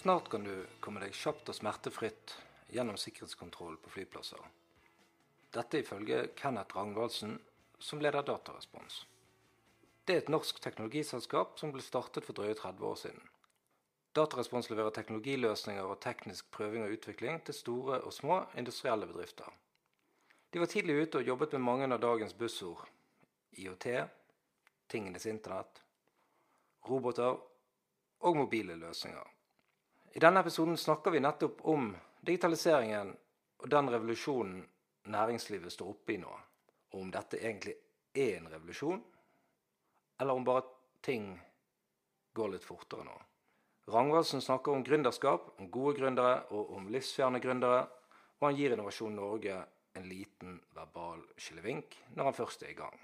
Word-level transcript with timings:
Snart 0.00 0.28
kan 0.28 0.44
du 0.44 0.66
komme 0.80 1.02
deg 1.02 1.12
kjapt 1.12 1.50
og 1.52 1.56
smertefritt 1.58 2.32
gjennom 2.72 2.96
sikkerhetskontroll 2.96 3.74
på 3.84 3.90
flyplasser. 3.92 4.40
Dette 5.52 5.82
ifølge 5.82 6.22
Kenneth 6.38 6.72
Rangvaldsen, 6.72 7.34
som 7.76 8.00
leder 8.00 8.24
Datarespons. 8.24 8.94
Det 10.08 10.14
er 10.14 10.22
et 10.22 10.30
norsk 10.32 10.62
teknologiselskap 10.64 11.58
som 11.60 11.74
ble 11.74 11.84
startet 11.84 12.24
for 12.24 12.32
drøye 12.38 12.56
30 12.56 12.86
år 12.88 12.96
siden. 12.96 13.26
Datarespons 14.16 14.70
leverer 14.72 14.94
teknologiløsninger 14.96 15.90
og 15.92 16.00
teknisk 16.00 16.48
prøving 16.56 16.86
og 16.86 16.94
utvikling 16.96 17.42
til 17.44 17.58
store 17.58 17.98
og 18.00 18.14
små 18.16 18.38
industrielle 18.62 19.08
bedrifter. 19.10 19.50
De 20.48 20.62
var 20.62 20.70
tidlig 20.72 20.96
ute 21.02 21.20
og 21.20 21.28
jobbet 21.28 21.58
med 21.58 21.66
mange 21.66 21.90
av 21.90 22.00
dagens 22.00 22.32
buzzord. 22.40 22.86
IOT, 23.52 23.84
tingenes 24.88 25.28
internett, 25.28 25.84
roboter 26.88 27.36
og 28.24 28.40
mobile 28.40 28.80
løsninger. 28.80 29.28
I 30.12 30.18
denne 30.18 30.40
episoden 30.40 30.76
snakker 30.76 31.10
vi 31.14 31.20
nettopp 31.22 31.60
om 31.70 31.92
digitaliseringen 32.26 33.12
og 33.62 33.68
den 33.70 33.90
revolusjonen 33.92 34.64
næringslivet 35.12 35.72
står 35.72 35.92
oppe 35.92 36.16
i 36.16 36.18
nå. 36.18 36.32
Og 36.90 37.04
om 37.04 37.12
dette 37.14 37.38
egentlig 37.38 37.76
er 38.18 38.40
en 38.40 38.48
revolusjon, 38.50 39.00
eller 40.20 40.34
om 40.34 40.44
bare 40.44 40.66
ting 41.06 41.30
går 42.34 42.54
litt 42.56 42.66
fortere 42.66 43.06
nå. 43.06 43.14
Rangvaldsen 43.90 44.42
snakker 44.42 44.74
om 44.74 44.84
gründerskap, 44.86 45.54
om 45.58 45.70
gode 45.70 45.96
gründere 46.00 46.42
og 46.54 46.74
om 46.74 46.90
livsfjerne 46.90 47.40
gründere, 47.42 47.86
og 48.40 48.48
han 48.48 48.58
gir 48.58 48.74
Innovasjon 48.74 49.14
Norge 49.14 49.62
en 49.94 50.06
liten 50.10 50.58
verbal 50.74 51.22
skillevink 51.36 51.96
når 52.16 52.30
han 52.30 52.36
først 52.36 52.62
er 52.66 52.74
i 52.74 52.78
gang. 52.78 52.98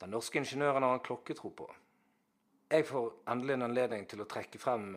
Den 0.00 0.12
norske 0.12 0.40
ingeniøren 0.40 0.84
har 0.84 0.96
han 0.96 1.04
klokketro 1.04 1.52
på. 1.56 1.68
Jeg 2.70 2.86
får 2.88 3.12
endelig 3.32 3.56
en 3.56 3.66
anledning 3.68 4.06
til 4.08 4.22
å 4.22 4.28
trekke 4.28 4.60
frem 4.60 4.92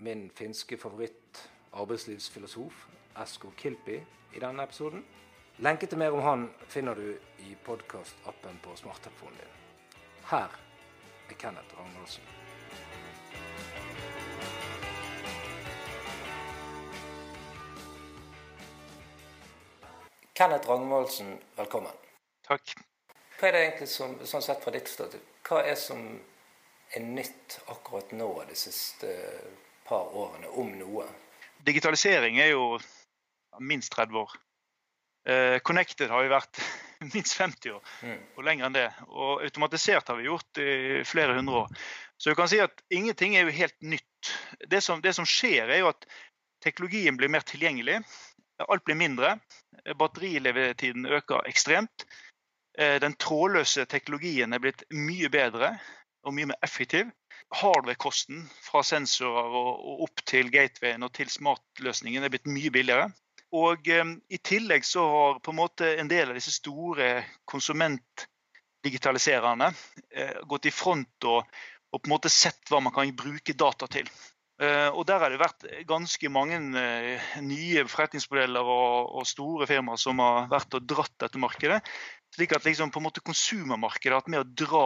min 0.00 0.30
finske 0.30 0.76
favoritt 0.76 1.50
arbeidslivsfilosof, 1.72 2.86
Esko 3.22 3.50
Kilpi, 3.56 4.00
i 4.32 4.40
denne 4.40 4.64
episoden. 4.64 5.04
Lenke 5.60 5.86
til 5.86 5.98
mer 6.00 6.14
om 6.16 6.22
han 6.24 6.46
finner 6.68 6.96
du 6.96 7.18
i 7.44 7.54
podkastappen 7.64 8.60
på 8.64 8.76
smarttelefonen 8.80 9.36
din. 9.36 9.54
Her 10.30 10.56
er 11.28 11.34
Kenneth 11.38 11.76
Ragnarsen. 11.78 12.24
Kenneth 20.34 20.68
Ragnvaldsen, 20.68 21.34
velkommen. 21.56 21.92
Takk. 22.48 22.72
Hva 23.36 23.48
er 23.48 23.52
det 23.52 23.64
egentlig 23.66 23.88
som, 23.92 24.16
sånn 24.24 24.44
sett 24.44 24.64
fra 24.64 24.72
ditt 24.72 24.88
ståsted, 24.88 25.20
hva 25.44 25.60
er 25.68 25.76
som 25.76 26.06
er 26.96 27.04
nytt 27.04 27.60
akkurat 27.68 28.16
nå 28.16 28.32
de 28.48 28.56
siste 28.56 29.12
par 29.90 30.14
årene, 30.16 30.48
om 30.58 30.70
noe? 30.78 31.06
Digitalisering 31.66 32.38
er 32.40 32.52
jo 32.54 32.78
minst 33.60 33.92
30 33.92 34.16
år. 34.22 34.36
Eh, 35.28 35.58
connected 35.66 36.08
har 36.08 36.24
jo 36.24 36.30
vært 36.32 36.60
minst 37.14 37.34
50 37.36 37.74
år, 37.76 37.82
Mm. 38.02 38.20
og 38.38 38.44
lenger 38.46 38.66
enn 38.70 38.76
det. 38.78 38.86
Og 39.10 39.42
automatisert 39.44 40.08
har 40.08 40.16
vi 40.16 40.28
gjort 40.30 40.60
i 40.62 40.70
flere 41.04 41.34
hundre 41.36 41.64
år. 41.66 41.74
Så 42.20 42.30
du 42.32 42.38
kan 42.38 42.48
si 42.48 42.60
at 42.60 42.80
ingenting 42.92 43.36
er 43.36 43.44
jo 43.48 43.52
helt 43.56 43.76
nytt. 43.82 44.32
Det 44.68 44.80
som, 44.84 45.00
det 45.04 45.12
som 45.16 45.26
skjer, 45.28 45.68
er 45.72 45.82
jo 45.82 45.90
at 45.92 46.06
teknologien 46.64 47.16
blir 47.20 47.28
mer 47.32 47.44
tilgjengelig. 47.48 48.00
Alt 48.68 48.84
blir 48.84 48.96
mindre. 49.00 49.34
Batterilevetiden 49.96 51.06
øker 51.08 51.46
ekstremt. 51.48 52.04
Eh, 52.78 52.98
Den 53.00 53.14
trådløse 53.16 53.84
teknologien 53.88 54.52
er 54.52 54.60
blitt 54.60 54.84
mye 54.92 55.28
bedre 55.32 55.74
og 56.24 56.34
mye 56.36 56.50
mer 56.52 56.60
effektiv. 56.62 57.08
Hardware-kosten 57.50 58.44
fra 58.62 58.82
sensorer 58.86 59.50
og, 59.58 60.02
opp 60.06 60.22
til 60.28 60.50
gatewayen 60.54 61.02
og 61.06 61.12
til 61.16 61.28
smartløsningen 61.32 62.24
er 62.24 62.30
blitt 62.32 62.46
mye 62.50 62.70
billigere. 62.74 63.06
Og 63.58 63.78
eh, 63.90 64.08
i 64.30 64.38
tillegg 64.38 64.84
så 64.86 65.02
har 65.10 65.40
på 65.42 65.50
en 65.50 65.62
måte 65.62 65.96
en 65.98 66.08
del 66.10 66.28
av 66.30 66.34
disse 66.38 66.52
store 66.54 67.24
konsumentdigitalisererne 67.50 69.68
eh, 70.14 70.36
gått 70.46 70.66
i 70.70 70.72
front 70.74 71.24
og, 71.26 71.42
og 71.90 71.98
på 71.98 72.06
en 72.06 72.14
måte 72.14 72.30
sett 72.30 72.70
hva 72.70 72.80
man 72.84 72.94
kan 72.94 73.16
bruke 73.18 73.52
data 73.58 73.86
til. 73.90 74.06
Eh, 74.60 74.92
og 74.92 75.06
der 75.08 75.22
har 75.22 75.32
det 75.32 75.40
vært 75.40 75.64
ganske 75.88 76.28
mange 76.32 76.58
eh, 76.76 77.28
nye 77.40 77.86
forretningsmodeller 77.88 78.60
og, 78.60 79.08
og 79.16 79.24
store 79.28 79.64
firmaer 79.70 80.00
som 80.00 80.20
har 80.20 80.50
vært 80.52 80.76
og 80.76 80.84
dratt 80.84 81.16
dette 81.22 81.40
markedet. 81.40 81.80
Slik 82.36 82.52
at 82.54 82.66
liksom 82.68 82.92
på 82.92 83.00
en 83.00 83.08
måte 83.08 83.24
konsumermarkedet 83.24 84.12
har 84.12 84.20
hatt 84.20 84.30
med 84.30 84.44
å 84.44 84.50
dra 84.66 84.84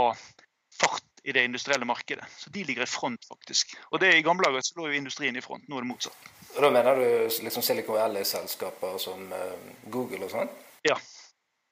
fart 0.78 1.13
i 1.24 1.32
det 1.32 1.44
industrielle 1.48 1.86
markedet. 1.88 2.24
Så 2.36 2.50
de 2.50 2.64
ligger 2.64 2.84
i 2.84 2.90
front, 2.90 3.24
faktisk. 3.28 3.72
Og 3.90 4.00
det 4.00 4.12
I 4.18 4.22
gamle 4.22 4.44
dager 4.44 4.64
så 4.64 4.76
lå 4.78 4.90
jo 4.90 4.98
industrien 4.98 5.36
i 5.36 5.42
front, 5.44 5.64
nå 5.68 5.78
er 5.78 5.86
det 5.86 5.90
motsatt. 5.90 6.30
Og 6.54 6.60
da 6.62 6.70
mener 6.70 7.00
du 7.00 7.06
liksom 7.46 7.64
Silicon 7.64 7.96
Valley-selskaper 7.96 8.98
som 9.02 9.32
eh, 9.32 9.70
Google 9.90 10.26
og 10.26 10.34
sånn? 10.34 10.52
Ja. 10.84 10.98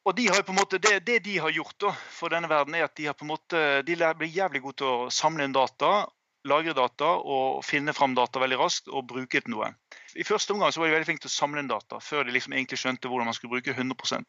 Og 0.02 0.16
de 0.18 0.26
måte, 0.50 0.80
det, 0.82 1.04
det 1.06 1.20
de 1.28 1.36
har 1.38 1.52
gjort 1.54 1.76
da, 1.78 1.92
for 2.10 2.32
denne 2.32 2.50
verden, 2.50 2.74
er 2.74 2.88
at 2.88 2.96
de 2.98 3.06
har 3.06 3.14
på 3.14 3.26
en 3.26 3.34
måte, 3.36 3.60
de 3.86 3.94
blir 4.18 4.34
jævlig 4.34 4.62
gode 4.64 4.80
til 4.80 4.88
å 4.88 5.10
samle 5.14 5.46
inn 5.46 5.54
data, 5.54 6.08
lagre 6.48 6.74
data 6.74 7.12
og 7.22 7.60
finne 7.62 7.94
fram 7.94 8.16
data 8.18 8.40
veldig 8.42 8.58
raskt 8.58 8.90
og 8.90 9.06
bruke 9.12 9.36
det 9.36 9.44
til 9.46 9.54
noe. 9.54 9.68
I 10.18 10.26
første 10.26 10.56
omgang 10.56 10.72
så 10.74 10.82
var 10.82 10.90
de 10.90 10.96
veldig 10.96 11.08
flinke 11.10 11.22
til 11.26 11.30
å 11.30 11.36
samle 11.36 11.62
inn 11.62 11.70
data, 11.70 12.00
før 12.02 12.26
de 12.26 12.34
liksom 12.34 12.56
egentlig 12.56 12.80
skjønte 12.82 13.12
hvordan 13.12 13.30
man 13.30 13.36
skulle 13.38 13.54
bruke 13.54 13.76
100 13.76 14.26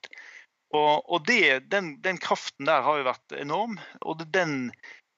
Og, 0.74 1.10
og 1.10 1.26
det, 1.26 1.72
den, 1.72 1.96
den 2.06 2.22
kraften 2.22 2.70
der 2.70 2.86
har 2.86 3.00
jo 3.00 3.10
vært 3.10 3.40
enorm. 3.40 3.80
og 4.02 4.20
det, 4.20 4.30
den, 4.34 4.72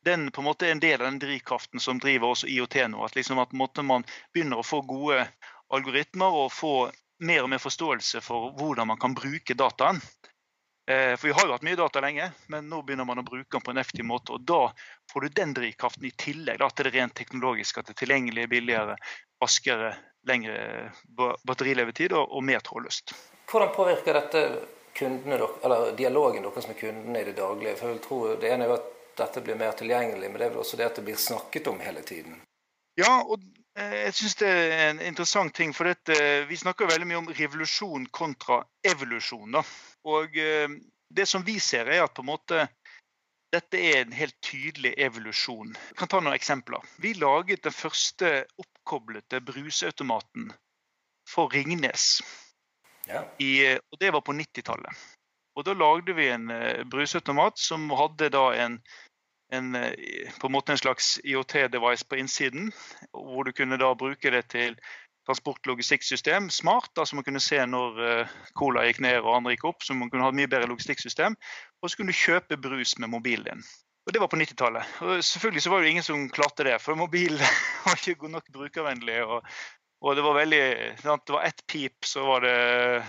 den 0.05 0.29
på 0.31 0.41
en 0.41 0.47
måte 0.49 0.67
er 0.67 0.75
en 0.75 0.83
del 0.83 1.01
av 1.01 1.07
den 1.09 1.19
drivkraften 1.19 1.81
som 1.81 1.99
driver 1.99 2.33
også 2.35 2.47
IOT 2.51 2.75
nå. 2.93 3.01
At, 3.05 3.15
liksom 3.17 3.39
at 3.41 3.53
man 3.57 4.05
begynner 4.33 4.61
å 4.61 4.65
få 4.65 4.81
gode 4.85 5.23
algoritmer 5.73 6.37
og 6.43 6.53
få 6.53 6.75
mer 7.25 7.43
og 7.45 7.49
mer 7.49 7.61
forståelse 7.63 8.21
for 8.21 8.51
hvordan 8.59 8.87
man 8.91 8.99
kan 9.01 9.15
bruke 9.17 9.55
dataen. 9.57 10.01
Eh, 10.87 11.15
For 11.17 11.27
vi 11.27 11.33
har 11.33 11.47
jo 11.47 11.55
hatt 11.55 11.63
mye 11.65 11.79
data 11.79 12.01
lenge, 12.03 12.27
men 12.53 12.67
nå 12.69 12.83
begynner 12.85 13.07
man 13.09 13.23
å 13.23 13.25
bruke 13.25 13.49
den 13.57 13.63
på 13.65 13.73
en 13.73 13.81
effektiv 13.81 14.05
måte. 14.05 14.35
og 14.35 14.45
Da 14.45 14.67
får 15.11 15.21
du 15.21 15.29
den 15.41 15.53
drivkraften 15.57 16.05
i 16.05 16.11
tillegg 16.11 16.59
da, 16.61 16.69
til 16.69 16.85
det 16.85 16.93
rent 16.93 17.15
teknologiske. 17.17 17.79
At 17.79 17.89
det 17.89 17.95
er 17.95 18.01
tilgjengelig, 18.05 18.49
billigere, 18.51 18.97
raskere, 19.41 19.95
lengre 20.29 20.91
ba- 21.17 21.35
batterilevetid 21.47 22.13
og, 22.13 22.29
og 22.29 22.43
mer 22.45 22.61
trådløst. 22.61 23.15
Hvordan 23.49 23.73
påvirker 23.73 24.19
dette 24.19 24.43
kundene, 24.95 25.39
eller 25.63 25.95
dialogen 25.97 26.45
deres 26.45 26.67
med 26.69 26.77
kundene 26.79 27.21
i 27.23 27.27
det 27.31 27.35
daglige? 27.39 27.75
For 27.79 27.89
jeg 27.89 27.97
vil 27.97 28.05
tro 28.05 28.19
Det 28.41 28.51
ene 28.53 28.67
er 28.67 28.73
jo 28.75 28.77
at 28.77 28.91
dette 29.17 29.41
blir 29.41 29.57
mer 29.59 29.75
tilgjengelig, 29.77 30.31
men 30.31 30.41
det 30.41 30.47
er 30.47 30.53
vel 30.55 30.63
også 30.63 30.79
det 30.79 30.89
at 30.89 30.99
det 30.99 31.05
blir 31.07 31.19
snakket 31.19 31.67
om 31.71 31.79
hele 31.83 32.03
tiden. 32.05 32.39
Ja, 32.99 33.21
og 33.23 33.43
eh, 33.79 33.95
jeg 34.05 34.15
syns 34.19 34.37
det 34.39 34.49
er 34.49 34.89
en 34.89 35.01
interessant 35.03 35.55
ting. 35.55 35.73
For 35.75 35.89
dette, 35.89 36.17
vi 36.49 36.59
snakker 36.59 36.89
veldig 36.89 37.07
mye 37.09 37.21
om 37.23 37.31
revolusjon 37.35 38.07
kontra 38.15 38.61
evolusjon. 38.87 39.57
Da. 39.57 39.63
Og 40.07 40.37
eh, 40.39 40.69
det 41.15 41.27
som 41.29 41.43
vi 41.47 41.59
ser, 41.59 41.91
er 41.91 42.05
at 42.05 42.15
på 42.15 42.23
en 42.23 42.31
måte 42.31 42.67
dette 43.55 43.79
er 43.79 44.01
en 44.01 44.15
helt 44.15 44.35
tydelig 44.43 44.93
evolusjon. 44.99 45.75
Jeg 45.75 45.99
kan 45.99 46.11
ta 46.11 46.19
noen 46.19 46.35
eksempler. 46.35 46.83
Vi 46.99 47.13
laget 47.15 47.63
den 47.63 47.75
første 47.75 48.31
oppkoblete 48.59 49.39
brusautomaten 49.45 50.49
for 51.29 51.53
Ringnes. 51.53 52.19
Ja. 53.07 53.23
I, 53.39 53.51
eh, 53.65 53.79
og 53.91 53.99
det 54.01 54.11
var 54.11 54.25
på 54.25 54.33
90-tallet. 54.35 55.05
Og 55.55 55.65
da 55.65 55.75
lagde 55.77 56.15
vi 56.17 56.29
en 56.29 56.51
eh, 56.51 56.83
brusautomat 56.91 57.59
som 57.59 57.87
hadde 57.95 58.29
da 58.33 58.45
en, 58.65 58.77
en, 59.55 59.75
eh, 59.79 60.27
på 60.39 60.49
en 60.49 60.55
måte 60.55 60.75
en 60.75 60.81
slags 60.81 61.15
IOT-device 61.23 62.07
på 62.09 62.19
innsiden, 62.19 62.71
hvor 63.11 63.47
du 63.47 63.55
kunne 63.55 63.79
da 63.79 63.93
bruke 63.95 64.33
det 64.35 64.45
til 64.51 64.75
transportlogistikksystem 65.25 66.49
smart, 66.53 66.91
da, 66.95 67.05
så 67.05 67.17
man 67.17 67.25
kunne 67.25 67.41
se 67.41 67.57
når 67.65 68.03
eh, 68.09 68.35
cola 68.59 68.85
gikk 68.85 69.01
ned 69.05 69.21
og 69.23 69.39
andre 69.39 69.55
gikk 69.55 69.65
opp, 69.71 69.85
så 69.85 69.95
man 69.97 70.11
kunne 70.11 70.27
ha 70.27 70.33
et 70.33 70.39
mye 70.41 70.51
bedre 70.51 70.69
logistikksystem. 70.69 71.37
Og 71.81 71.89
så 71.89 71.97
kunne 71.97 72.13
du 72.13 72.19
kjøpe 72.19 72.59
brus 72.61 72.97
med 72.99 73.13
mobilen 73.15 73.47
din. 73.49 73.65
Og 74.05 74.13
Det 74.13 74.21
var 74.21 74.29
på 74.29 74.37
90-tallet. 74.37 74.97
Og 75.01 75.23
Selvfølgelig 75.25 75.63
så 75.65 75.69
var 75.73 75.81
det 75.81 75.89
ingen 75.89 76.05
som 76.05 76.27
klarte 76.29 76.67
det, 76.67 76.75
for 76.81 76.99
mobilen 76.99 77.41
var 77.87 77.97
ikke 77.97 78.19
god 78.21 78.35
nok 78.37 78.51
brukervennlig. 78.53 79.23
og 79.23 79.41
og 80.05 80.13
det 80.13 80.21
var 80.21 80.35
veldig, 80.37 80.61
sant? 81.01 81.23
det 81.25 81.33
var 81.33 81.43
ett 81.47 81.63
pip, 81.65 82.05
så 82.05 82.25
var 82.27 82.43
det, 82.45 82.57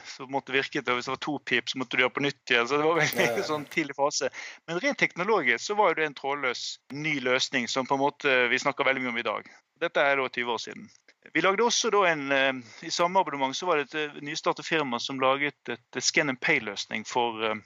så 0.08 0.25
måtte 0.32 0.54
virket 0.54 0.87
det. 0.87 0.94
Hvis 0.96 1.04
det 1.04 1.12
var 1.12 1.20
to 1.26 1.34
pip, 1.44 1.69
så 1.69 1.78
måtte 1.78 1.98
du 1.98 2.04
gjøre 2.06 2.14
på 2.16 2.22
nytt 2.25 2.52
igjen. 2.52 2.69
Så 2.70 2.78
det 2.81 2.87
var 2.88 2.96
veldig 2.96 3.26
Ja, 3.26 3.34
ja. 3.37 3.43
sånn 3.44 3.66
tidlig 3.69 3.98
fase. 3.98 4.31
Men 4.64 4.81
rent 4.81 4.98
teknologisk 5.02 5.60
så 5.66 5.76
var 5.76 5.93
jo 5.93 5.98
det 5.98 6.06
en 6.08 6.16
trådløs 6.16 6.62
ny 6.96 7.19
løsning 7.20 7.69
som 7.69 7.84
på 7.88 7.98
en 7.98 8.04
måte 8.06 8.37
vi 8.48 8.62
snakker 8.62 8.88
veldig 8.88 9.04
mye 9.04 9.12
om 9.12 9.20
i 9.20 9.26
dag. 9.28 9.50
Dette 9.84 10.06
er 10.08 10.16
da 10.16 10.28
20 10.28 10.54
år 10.54 10.62
siden. 10.64 10.88
Vi 11.34 11.43
lagde 11.44 11.66
også 11.66 11.90
da 11.93 12.04
en, 12.08 12.32
eh, 12.32 12.52
I 12.88 12.90
samme 12.90 13.20
abonnement 13.20 13.56
så 13.56 13.69
var 13.69 13.76
det 13.82 13.90
et 13.90 13.98
eh, 14.00 14.20
nystartet 14.25 14.64
firma 14.64 14.96
som 15.02 15.20
laget 15.20 15.69
et 15.69 16.00
scan 16.00 16.32
and 16.32 16.40
pay-løsning 16.40 17.04
for 17.04 17.44
eh, 17.44 17.60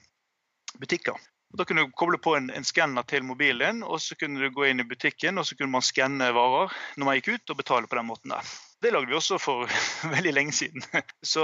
butikker. 0.75 1.15
Og 1.51 1.59
Da 1.59 1.67
kunne 1.67 1.85
du 1.87 1.95
koble 1.95 2.19
på 2.19 2.35
en, 2.35 2.49
en 2.51 2.67
skanner 2.67 3.07
til 3.07 3.23
mobilen 3.23 3.79
og 3.83 4.01
så 4.01 4.15
kunne 4.19 4.43
du 4.43 4.51
gå 4.51 4.67
inn 4.67 4.83
i 4.83 4.87
butikken 4.87 5.39
og 5.39 5.47
så 5.47 5.55
kunne 5.55 5.71
man 5.71 5.87
skanne 5.87 6.31
varer 6.35 6.75
når 6.97 7.05
man 7.07 7.19
gikk 7.19 7.33
ut, 7.35 7.49
og 7.55 7.63
betale 7.63 7.87
på 7.87 7.99
den 7.99 8.07
måten 8.07 8.35
der. 8.35 8.51
Det 8.81 8.91
lagde 8.91 9.11
vi 9.11 9.13
også 9.13 9.37
for 9.37 9.69
veldig 10.15 10.31
lenge 10.33 10.53
siden. 10.57 10.83
Så 11.33 11.43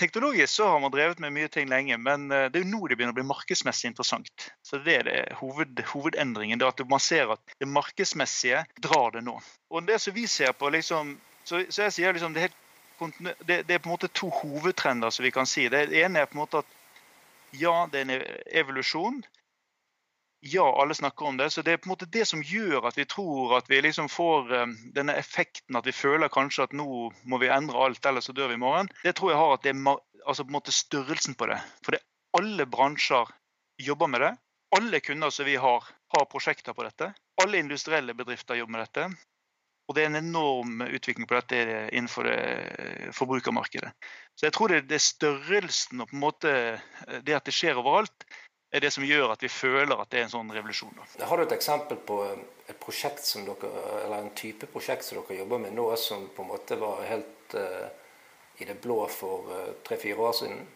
teknologisk 0.00 0.54
så 0.54 0.68
har 0.70 0.80
man 0.80 0.92
drevet 0.92 1.20
med 1.20 1.34
mye 1.36 1.50
ting 1.52 1.68
lenge, 1.68 1.98
men 2.00 2.30
eh, 2.32 2.46
det 2.48 2.60
er 2.60 2.64
jo 2.64 2.70
nå 2.70 2.88
det 2.88 2.96
begynner 2.96 3.12
å 3.12 3.18
bli 3.18 3.26
markedsmessig 3.28 3.90
interessant. 3.90 4.46
Så 4.64 4.80
det 4.84 4.94
er 5.00 5.08
det 5.08 5.18
hoved, 5.42 5.82
hovedendringen. 5.92 6.58
det 6.58 6.68
at 6.68 6.80
Man 6.88 7.02
ser 7.04 7.34
at 7.36 7.56
det 7.60 7.68
markedsmessige 7.68 8.64
drar 8.80 9.12
det 9.12 9.24
nå. 9.26 9.36
Og 9.68 9.84
det 9.84 10.00
som 10.00 10.16
vi 10.16 10.26
ser 10.26 10.52
på 10.56 10.70
liksom 10.72 11.18
Så, 11.48 11.62
så 11.72 11.86
jeg 11.86 11.92
sier 11.92 12.12
liksom 12.12 12.34
det 12.36 12.42
er, 12.44 12.56
det, 13.46 13.62
det 13.68 13.74
er 13.74 13.78
på 13.80 13.88
en 13.88 13.94
måte 13.94 14.10
to 14.12 14.28
hovedtrender 14.28 15.08
som 15.10 15.24
vi 15.24 15.30
kan 15.32 15.46
si. 15.48 15.68
Det 15.72 15.86
ene 15.96 16.20
er 16.20 16.26
på 16.28 16.36
en 16.36 16.42
måte 16.42 16.60
at 16.60 16.74
ja, 17.56 17.86
det 17.88 18.00
er 18.00 18.04
en 18.04 18.26
evolusjon. 18.60 19.22
Ja, 20.40 20.82
alle 20.82 20.94
snakker 20.94 21.26
om 21.26 21.36
det. 21.36 21.50
Så 21.50 21.62
det 21.62 21.72
er 21.72 21.80
på 21.82 21.88
en 21.88 21.94
måte 21.96 22.06
det 22.06 22.24
som 22.30 22.42
gjør 22.42 22.86
at 22.88 22.98
vi 22.98 23.06
tror 23.10 23.56
at 23.58 23.70
vi 23.70 23.80
liksom 23.82 24.06
får 24.12 24.52
um, 24.62 24.74
denne 24.94 25.16
effekten 25.18 25.76
at 25.76 25.86
vi 25.86 25.94
føler 25.96 26.30
kanskje 26.30 26.68
at 26.68 26.76
nå 26.78 27.08
må 27.26 27.40
vi 27.42 27.50
endre 27.50 27.80
alt, 27.82 28.06
ellers 28.06 28.30
så 28.30 28.34
dør 28.36 28.52
vi 28.52 28.58
i 28.58 28.62
morgen. 28.62 28.90
Det 29.02 29.16
tror 29.18 29.32
jeg 29.32 29.40
har 29.40 29.54
at 29.56 29.66
det 29.66 29.74
er 29.74 29.96
altså 30.28 30.44
på 30.44 30.52
en 30.52 30.58
måte 30.60 30.74
størrelsen 30.74 31.34
på 31.34 31.50
det. 31.50 31.58
For 31.82 31.96
det, 31.96 32.04
alle 32.38 32.68
bransjer 32.70 33.32
jobber 33.82 34.12
med 34.14 34.22
det. 34.26 34.34
Alle 34.78 35.00
kunder 35.00 35.34
som 35.34 35.48
vi 35.48 35.56
har, 35.56 35.90
har 36.14 36.30
prosjekter 36.30 36.76
på 36.76 36.86
dette. 36.86 37.10
Alle 37.42 37.58
industrielle 37.58 38.14
bedrifter 38.14 38.60
jobber 38.60 38.76
med 38.76 38.86
dette. 38.86 39.08
Og 39.88 39.96
det 39.96 40.04
er 40.04 40.10
en 40.10 40.20
enorm 40.20 40.82
utvikling 40.84 41.26
på 41.26 41.38
dette 41.38 41.58
innenfor 41.96 42.28
det 42.28 43.12
forbrukermarkedet. 43.16 43.90
Så 44.36 44.46
jeg 44.46 44.54
tror 44.54 44.74
det, 44.74 44.84
er 44.92 45.02
størrelsen 45.02 46.02
og 46.04 46.10
på 46.10 46.18
en 46.18 46.22
måte 46.26 46.52
det 47.24 47.36
at 47.38 47.48
det 47.48 47.54
skjer 47.56 47.80
overalt, 47.80 48.26
er 48.70 48.84
det 48.84 48.90
som 48.92 49.04
gjør 49.04 49.32
at 49.32 49.42
vi 49.42 49.48
føler 49.48 49.96
at 49.96 50.10
det 50.12 50.20
er 50.20 50.26
en 50.26 50.34
sånn 50.34 50.50
revolusjon. 50.52 50.96
Da. 50.96 51.28
Har 51.30 51.40
du 51.40 51.44
et 51.46 51.54
eksempel 51.56 52.00
på 52.08 52.18
et 52.68 52.76
prosjekt 52.80 53.24
som 53.24 53.46
dere, 53.46 53.70
eller 54.04 54.18
en 54.20 54.34
type 54.36 54.68
prosjekt 54.72 55.06
som 55.06 55.22
dere 55.22 55.40
jobber 55.40 55.62
med 55.62 55.76
nå, 55.76 55.88
som 56.00 56.26
på 56.34 56.44
en 56.44 56.50
måte 56.52 56.76
var 56.80 57.00
helt 57.08 57.56
uh, 57.56 57.88
i 58.60 58.68
det 58.68 58.76
blå 58.82 59.00
for 59.12 59.48
uh, 59.48 59.70
tre-fire 59.86 60.28
år 60.28 60.36
siden? 60.42 60.66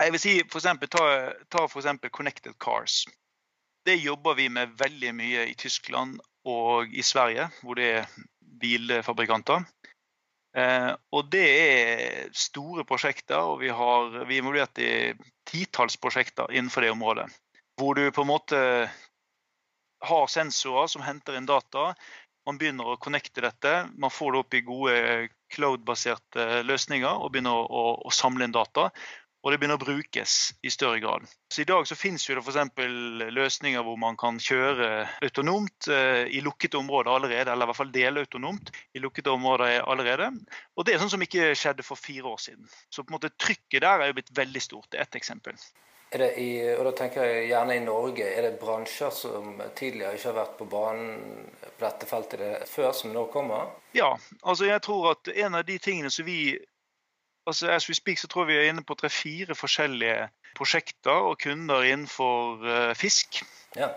Jeg 0.00 0.14
vil 0.14 0.22
si 0.22 0.34
for 0.48 0.62
eksempel, 0.62 0.88
Ta, 0.90 1.06
ta 1.52 1.66
eksempel 1.68 2.10
Connected 2.10 2.58
Cars. 2.58 3.04
Det 3.84 3.96
jobber 4.00 4.34
vi 4.34 4.48
med 4.52 4.74
veldig 4.80 5.14
mye 5.16 5.46
i 5.50 5.54
Tyskland 5.54 6.18
og 6.48 6.92
i 6.92 7.02
Sverige, 7.04 7.48
hvor 7.62 7.78
det 7.78 7.90
er 8.00 8.08
bilfabrikanter. 8.60 9.64
Eh, 10.56 10.90
og 11.14 11.28
det 11.32 11.46
er 11.46 12.32
store 12.34 12.84
prosjekter, 12.84 13.38
og 13.38 13.60
vi, 13.60 13.70
har, 13.70 14.24
vi 14.26 14.36
er 14.36 14.42
involvert 14.42 14.80
i 14.82 14.90
titalls 15.50 15.98
prosjekter 16.00 16.52
innenfor 16.52 16.86
det 16.86 16.94
området. 16.94 17.26
Hvor 17.78 17.94
du 17.98 18.10
på 18.14 18.24
en 18.24 18.30
måte 18.30 18.58
har 20.00 20.26
sensorer 20.32 20.88
som 20.88 21.04
henter 21.04 21.36
inn 21.36 21.48
data. 21.48 21.92
Man 22.48 22.58
begynner 22.58 22.92
å 22.92 23.00
connecte 23.00 23.42
dette. 23.44 23.74
Man 24.00 24.12
får 24.12 24.32
det 24.32 24.40
opp 24.40 24.56
i 24.56 24.62
gode 24.64 24.94
cloud-baserte 25.52 26.62
løsninger 26.64 27.20
og 27.20 27.32
begynner 27.34 27.58
å, 27.66 27.84
å, 28.00 28.12
samle 28.14 28.46
inn 28.46 28.54
data 28.54 28.88
og 29.40 29.52
det 29.52 29.58
begynner 29.60 29.80
å 29.80 29.82
brukes 29.82 30.36
i 30.62 30.70
større 30.72 31.00
grad. 31.00 31.24
Så 31.52 31.62
I 31.62 31.68
dag 31.68 31.86
så 31.88 31.96
finnes 31.96 32.26
jo 32.28 32.36
det 32.36 32.44
f.eks. 32.44 32.72
løsninger 33.32 33.84
hvor 33.86 33.96
man 34.00 34.18
kan 34.20 34.40
kjøre 34.42 34.90
autonomt 35.24 35.88
eh, 35.88 36.26
i 36.28 36.42
lukkede 36.44 36.80
områder 36.80 37.12
allerede, 37.14 37.52
eller 37.52 37.64
i 37.64 37.72
hvert 37.72 37.80
fall 37.80 37.94
delautonomt 37.94 38.72
i 38.92 39.02
lukkede 39.02 39.32
områder 39.32 39.80
allerede. 39.80 40.32
Og 40.76 40.84
Det 40.84 40.94
er 40.94 41.02
sånn 41.02 41.14
som 41.16 41.24
ikke 41.24 41.54
skjedde 41.56 41.86
for 41.86 42.00
fire 42.00 42.34
år 42.34 42.42
siden. 42.48 42.68
Så 42.90 43.04
på 43.04 43.12
en 43.12 43.20
måte 43.20 43.32
trykket 43.40 43.80
der 43.80 44.02
er 44.02 44.10
jo 44.10 44.18
blitt 44.20 44.34
veldig 44.36 44.64
stort. 44.64 44.90
Det 44.92 45.00
er 45.00 45.08
ett 45.08 45.22
eksempel. 45.22 45.56
Er 46.12 46.18
det 46.18 46.30
i, 46.42 46.48
og 46.74 46.82
da 46.88 46.90
tenker 46.98 47.22
jeg 47.22 47.50
gjerne 47.52 47.76
i 47.78 47.82
Norge, 47.84 48.24
er 48.26 48.42
det 48.42 48.56
bransjer 48.58 49.12
som 49.14 49.60
tidligere 49.78 50.16
ikke 50.18 50.32
har 50.32 50.38
vært 50.40 50.56
på 50.58 50.66
banen 50.66 51.20
på 51.62 51.84
dette 51.84 52.08
feltet 52.10 52.66
før, 52.66 52.90
som 52.98 53.12
nå 53.14 53.28
kommer? 53.30 53.70
Ja, 53.94 54.16
altså 54.42 54.66
jeg 54.66 54.82
tror 54.82 55.12
at 55.12 55.30
en 55.30 55.54
av 55.60 55.62
de 55.68 55.78
tingene 55.78 56.10
som 56.10 56.26
vi 56.26 56.58
altså 57.50 57.70
As 57.74 57.88
we 57.88 57.94
speak 57.94 58.18
så 58.20 58.28
tror 58.30 58.48
vi 58.48 58.56
er 58.58 58.70
inne 58.70 58.84
på 58.86 58.96
tre-fire 58.98 59.54
forskjellige 59.58 60.28
prosjekter 60.58 61.26
og 61.30 61.38
kunder 61.42 61.82
innenfor 61.86 62.64
uh, 62.64 62.94
fisk. 62.98 63.42
Ja. 63.76 63.88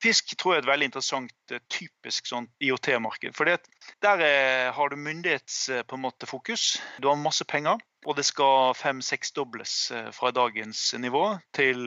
Fisk 0.00 0.32
tror 0.38 0.54
jeg 0.54 0.62
er 0.62 0.64
et 0.64 0.70
veldig 0.72 0.88
interessant, 0.90 1.34
uh, 1.52 1.60
typisk 1.72 2.26
sånn 2.30 2.48
IOT-marked. 2.64 3.36
For 3.36 3.44
der 3.50 4.24
er, 4.24 4.72
har 4.76 4.86
du 4.88 4.96
myndighetsfokus. 4.96 6.80
Du 6.98 7.10
har 7.10 7.20
masse 7.20 7.44
penger, 7.44 7.76
og 8.06 8.16
det 8.16 8.24
skal 8.30 8.74
fem-seks-dobles 8.78 9.92
fra 10.16 10.32
dagens 10.32 10.94
nivå 10.98 11.24
til 11.56 11.78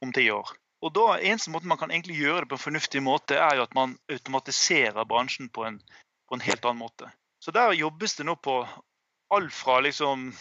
om 0.00 0.12
ti 0.16 0.30
år. 0.32 0.56
Og 0.82 0.90
da, 0.96 1.18
Eneste 1.22 1.52
måten 1.54 1.70
man 1.70 1.78
kan 1.78 1.92
egentlig 1.94 2.18
gjøre 2.18 2.42
det 2.42 2.50
på 2.50 2.56
en 2.58 2.66
fornuftig 2.66 3.02
måte, 3.06 3.36
er 3.38 3.56
jo 3.58 3.66
at 3.68 3.74
man 3.78 3.94
automatiserer 4.10 5.06
bransjen 5.06 5.50
på 5.54 5.66
en, 5.68 5.78
på 6.26 6.34
en 6.34 6.42
helt 6.42 6.64
annen 6.66 6.82
måte. 6.82 7.10
Så 7.42 7.54
der 7.54 7.74
jobbes 7.74 8.16
det 8.18 8.26
nå 8.26 8.34
på 8.42 8.62
alt 9.32 9.54
fra 9.54 9.80
liksom 9.80 10.32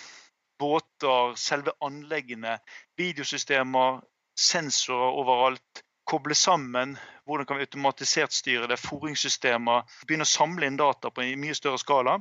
båter, 0.60 1.36
selve 1.36 1.72
anleggene, 1.80 2.58
videosystemer, 2.98 4.02
sensorer 4.40 5.18
overalt. 5.22 5.86
Koble 6.04 6.36
sammen. 6.36 6.98
Hvordan 7.26 7.46
kan 7.46 7.58
vi 7.58 7.64
automatisert 7.64 8.34
styre 8.36 8.68
det? 8.68 8.78
Fôringssystemer. 8.82 9.86
Begynne 10.08 10.28
å 10.28 10.32
samle 10.32 10.68
inn 10.68 10.80
data 10.80 11.12
på 11.14 11.24
en 11.24 11.40
mye 11.40 11.56
større 11.56 11.80
skala. 11.80 12.18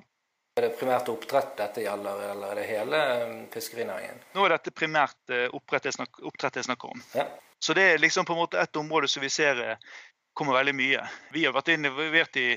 Er 0.58 0.66
det 0.66 0.76
primært 0.78 1.08
oppdrett 1.08 1.56
dette 1.58 1.82
gjelder, 1.82 2.22
eller 2.32 2.52
er 2.52 2.58
det 2.60 2.68
hele 2.68 3.00
um, 3.22 3.36
fiskerinæringen? 3.52 4.22
Nå 4.34 4.44
er 4.44 4.54
dette 4.54 4.72
primært 4.74 5.32
uh, 5.32 5.46
oppdrett 5.56 5.90
jeg 5.90 5.96
snakker, 5.96 6.90
om. 6.90 7.02
Ja. 7.14 7.26
Så 7.60 7.74
det 7.76 7.86
er 7.92 8.02
liksom 8.02 8.28
på 8.28 8.34
en 8.36 8.42
måte 8.42 8.60
et 8.60 8.76
område 8.76 9.08
som 9.08 9.24
vi 9.24 9.30
ser 9.32 9.60
uh, 9.62 9.98
kommer 10.36 10.58
veldig 10.58 10.74
mye. 10.76 11.04
Vi 11.34 11.46
har 11.46 11.54
vært 11.56 11.72
involvert 11.74 12.36
i 12.40 12.48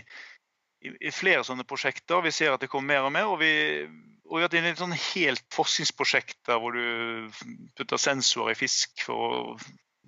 i, 0.83 1.11
flere 1.11 1.43
sånne 1.47 1.65
prosjekter. 1.67 2.23
Vi 2.25 2.33
ser 2.35 2.55
at 2.55 2.63
det 2.63 2.71
kommer 2.71 2.93
mer 2.93 3.07
og 3.07 3.15
mer. 3.15 3.29
Og 3.31 3.39
vi, 3.41 3.53
og 4.27 4.37
vi 4.37 4.43
har 4.43 4.49
vært 4.49 4.59
inne 4.59 4.97
i 4.97 5.05
helt 5.13 5.45
forskningsprosjekt 5.53 6.39
der 6.49 6.61
hvor 6.61 6.75
du 6.75 7.31
putter 7.77 8.01
sensorer 8.01 8.53
i 8.53 8.59
fisk 8.59 9.07
for 9.07 9.23
å 9.29 9.57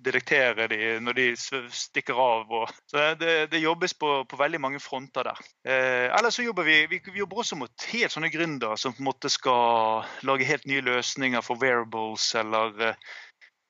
detektere 0.06 0.66
de 0.70 0.78
når 1.02 1.16
de 1.18 1.26
stikker 1.36 2.18
av. 2.20 2.50
Og, 2.52 2.72
så 2.90 3.12
det, 3.20 3.34
det 3.52 3.62
jobbes 3.62 3.96
på, 3.98 4.12
på, 4.28 4.38
veldig 4.40 4.60
mange 4.62 4.80
fronter 4.82 5.30
der. 5.30 5.42
Eh, 5.66 6.06
eller 6.16 6.34
så 6.34 6.44
jobber 6.46 6.66
vi, 6.68 6.78
vi, 6.90 7.00
vi, 7.08 7.20
jobber 7.22 7.42
også 7.42 7.58
mot 7.60 7.88
helt 7.92 8.14
sånne 8.14 8.30
gründere 8.32 8.78
som 8.80 8.94
på 8.94 9.02
en 9.02 9.10
måte 9.10 9.32
skal 9.32 10.06
lage 10.26 10.48
helt 10.48 10.68
nye 10.68 10.84
løsninger 10.84 11.44
for 11.44 11.60
wearables 11.62 12.28
eller 12.38 12.90
eh, 12.90 13.14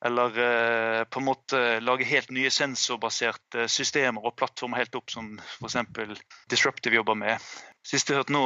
eller 0.06 0.38
eh, 0.42 1.04
på 1.04 1.20
en 1.20 1.26
måte 1.26 1.60
lage 1.82 2.06
helt 2.08 2.30
nye 2.34 2.50
sensorbaserte 2.54 3.66
systemer 3.72 4.26
og 4.26 4.36
plattformer 4.38 4.82
helt 4.82 4.98
opp, 4.98 5.10
som 5.10 5.34
f.eks. 5.58 6.22
Disruptive 6.50 7.00
jobber 7.00 7.18
med. 7.18 7.46
Sist 7.86 8.10
jeg 8.10 8.20
hørte 8.20 8.34
nå, 8.34 8.42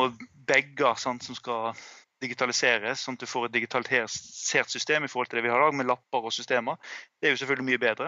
bager 0.49 0.95
som 1.01 1.19
skal 1.21 1.73
digitaliseres, 2.21 3.01
sånn 3.01 3.17
at 3.17 3.23
du 3.25 3.31
får 3.31 3.47
et 3.49 3.57
digitalisert 3.57 4.71
system 4.73 5.01
i 5.05 5.09
forhold 5.09 5.29
til 5.31 5.39
det 5.41 5.47
vi 5.47 5.53
har 5.53 5.61
i 5.61 5.63
dag, 5.69 5.79
med 5.79 5.89
lapper 5.89 6.21
og 6.29 6.37
systemer. 6.37 6.75
Det 7.17 7.25
er 7.29 7.33
jo 7.35 7.41
selvfølgelig 7.41 7.69
mye 7.71 7.85
bedre. 7.87 8.07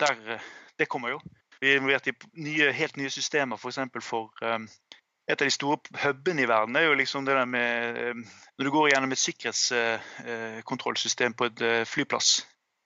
Der, 0.00 0.14
eh, 0.34 0.44
det 0.78 0.90
kommer 0.90 1.08
jo. 1.14 1.18
Vi 1.60 1.66
er 1.70 1.76
involvert 1.78 2.10
i 2.10 2.18
nye, 2.42 2.66
helt 2.74 2.96
nye 2.98 3.14
systemer 3.14 3.56
f.eks. 3.56 3.78
for, 3.94 4.02
for 4.02 4.24
um, 4.42 4.66
et 5.30 5.40
av 5.40 5.46
de 5.46 5.54
store 5.54 5.78
hubene 6.02 6.42
i 6.42 6.50
verden 6.50 6.76
er 6.76 6.84
jo 6.84 6.98
liksom 6.98 7.24
det 7.24 7.36
der 7.38 7.48
med 7.48 7.64
Når 8.58 8.64
du 8.66 8.70
går 8.74 8.90
gjennom 8.90 9.12
et 9.14 9.22
sikkerhetskontrollsystem 9.22 11.32
på 11.32 11.44
et 11.48 11.60
flyplass, 11.88 12.44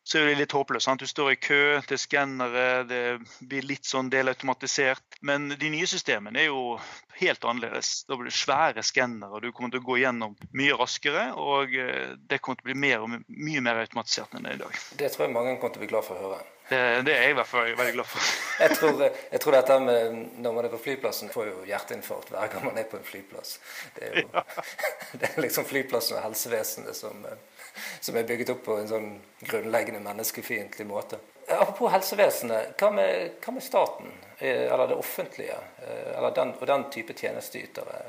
så 0.08 0.18
er 0.18 0.30
det 0.30 0.38
litt 0.38 0.54
håpløst. 0.56 0.86
Sant? 0.86 1.02
Du 1.04 1.10
står 1.10 1.34
i 1.34 1.36
kø 1.36 1.62
til 1.84 1.98
skannere, 2.00 2.84
det 2.88 3.02
blir 3.44 3.66
litt 3.68 3.84
sånn 3.84 4.08
delautomatisert. 4.08 5.18
Men 5.20 5.50
de 5.52 5.68
nye 5.68 5.88
systemene 5.90 6.40
er 6.40 6.48
jo 6.48 6.78
helt 7.18 7.44
annerledes. 7.44 8.06
Da 8.08 8.16
blir 8.16 8.30
det 8.30 8.38
svære 8.38 8.84
skannere, 8.86 9.42
du 9.44 9.50
kommer 9.52 9.74
til 9.74 9.82
å 9.82 9.88
gå 9.90 9.98
gjennom 10.00 10.36
mye 10.56 10.78
raskere. 10.80 11.26
Og 11.36 11.76
eh, 11.76 12.14
det 12.30 12.38
kommer 12.40 12.56
til 12.56 12.64
å 12.64 12.70
bli 12.70 12.78
mer 12.86 13.04
og 13.04 13.18
mye 13.26 13.64
mer 13.66 13.82
automatisert 13.82 14.32
enn 14.32 14.48
det 14.48 14.54
er 14.54 14.62
i 14.62 14.62
dag. 14.62 14.78
Det 15.02 15.10
tror 15.12 15.26
jeg 15.26 15.34
mange 15.36 15.58
kommer 15.58 15.76
til 15.76 15.82
å 15.82 15.84
bli 15.84 15.90
glad 15.92 16.08
for 16.08 16.16
å 16.16 16.30
høre. 16.30 16.40
Det, 16.68 16.80
det, 17.04 17.12
er 17.12 17.22
jeg 17.26 17.32
i 17.32 17.36
hvert 17.36 17.48
fall 17.48 17.70
veldig 17.82 17.94
glad 17.98 18.08
for. 18.14 18.32
jeg, 18.64 18.74
tror, 18.80 19.04
jeg 19.04 19.44
tror, 19.44 19.58
dette 19.58 19.78
med 19.84 20.18
når 20.40 20.56
man 20.56 20.70
er 20.70 20.72
på 20.72 20.82
flyplassen, 20.88 21.32
får 21.32 21.52
jo 21.52 21.68
hjerteinfarkt 21.68 22.32
hver 22.32 22.50
gang 22.52 22.64
man 22.64 22.80
er 22.80 22.88
på 22.88 22.96
en 22.96 23.04
flyplass. 23.04 23.54
Det 23.96 24.08
er, 24.08 24.18
jo, 24.22 24.32
ja. 24.32 24.44
det 25.20 25.30
er 25.34 25.40
liksom 25.44 25.68
flyplassen 25.68 26.16
og 26.16 26.26
helsevesenet 26.30 26.96
som 26.96 27.24
eh, 27.28 27.57
som 28.00 28.16
er 28.16 28.28
bygget 28.28 28.54
opp 28.54 28.64
på 28.66 28.78
en 28.78 28.88
sånn 28.90 29.10
grunnleggende 29.40 30.00
menneskefiendtlig 30.04 30.86
måte. 30.88 31.20
Apropos 31.48 31.92
helsevesenet, 31.94 32.74
hva 32.76 32.90
med, 32.92 33.38
hva 33.44 33.54
med, 33.56 33.64
staten, 33.64 34.10
eh, 34.38 34.66
eller 34.68 34.90
det 34.90 34.98
offentlige, 35.00 35.56
eh, 35.84 36.10
eller 36.16 36.34
den, 36.36 36.52
og 36.60 36.66
den 36.68 36.88
type 36.92 37.16
tjenesteytere? 37.16 38.02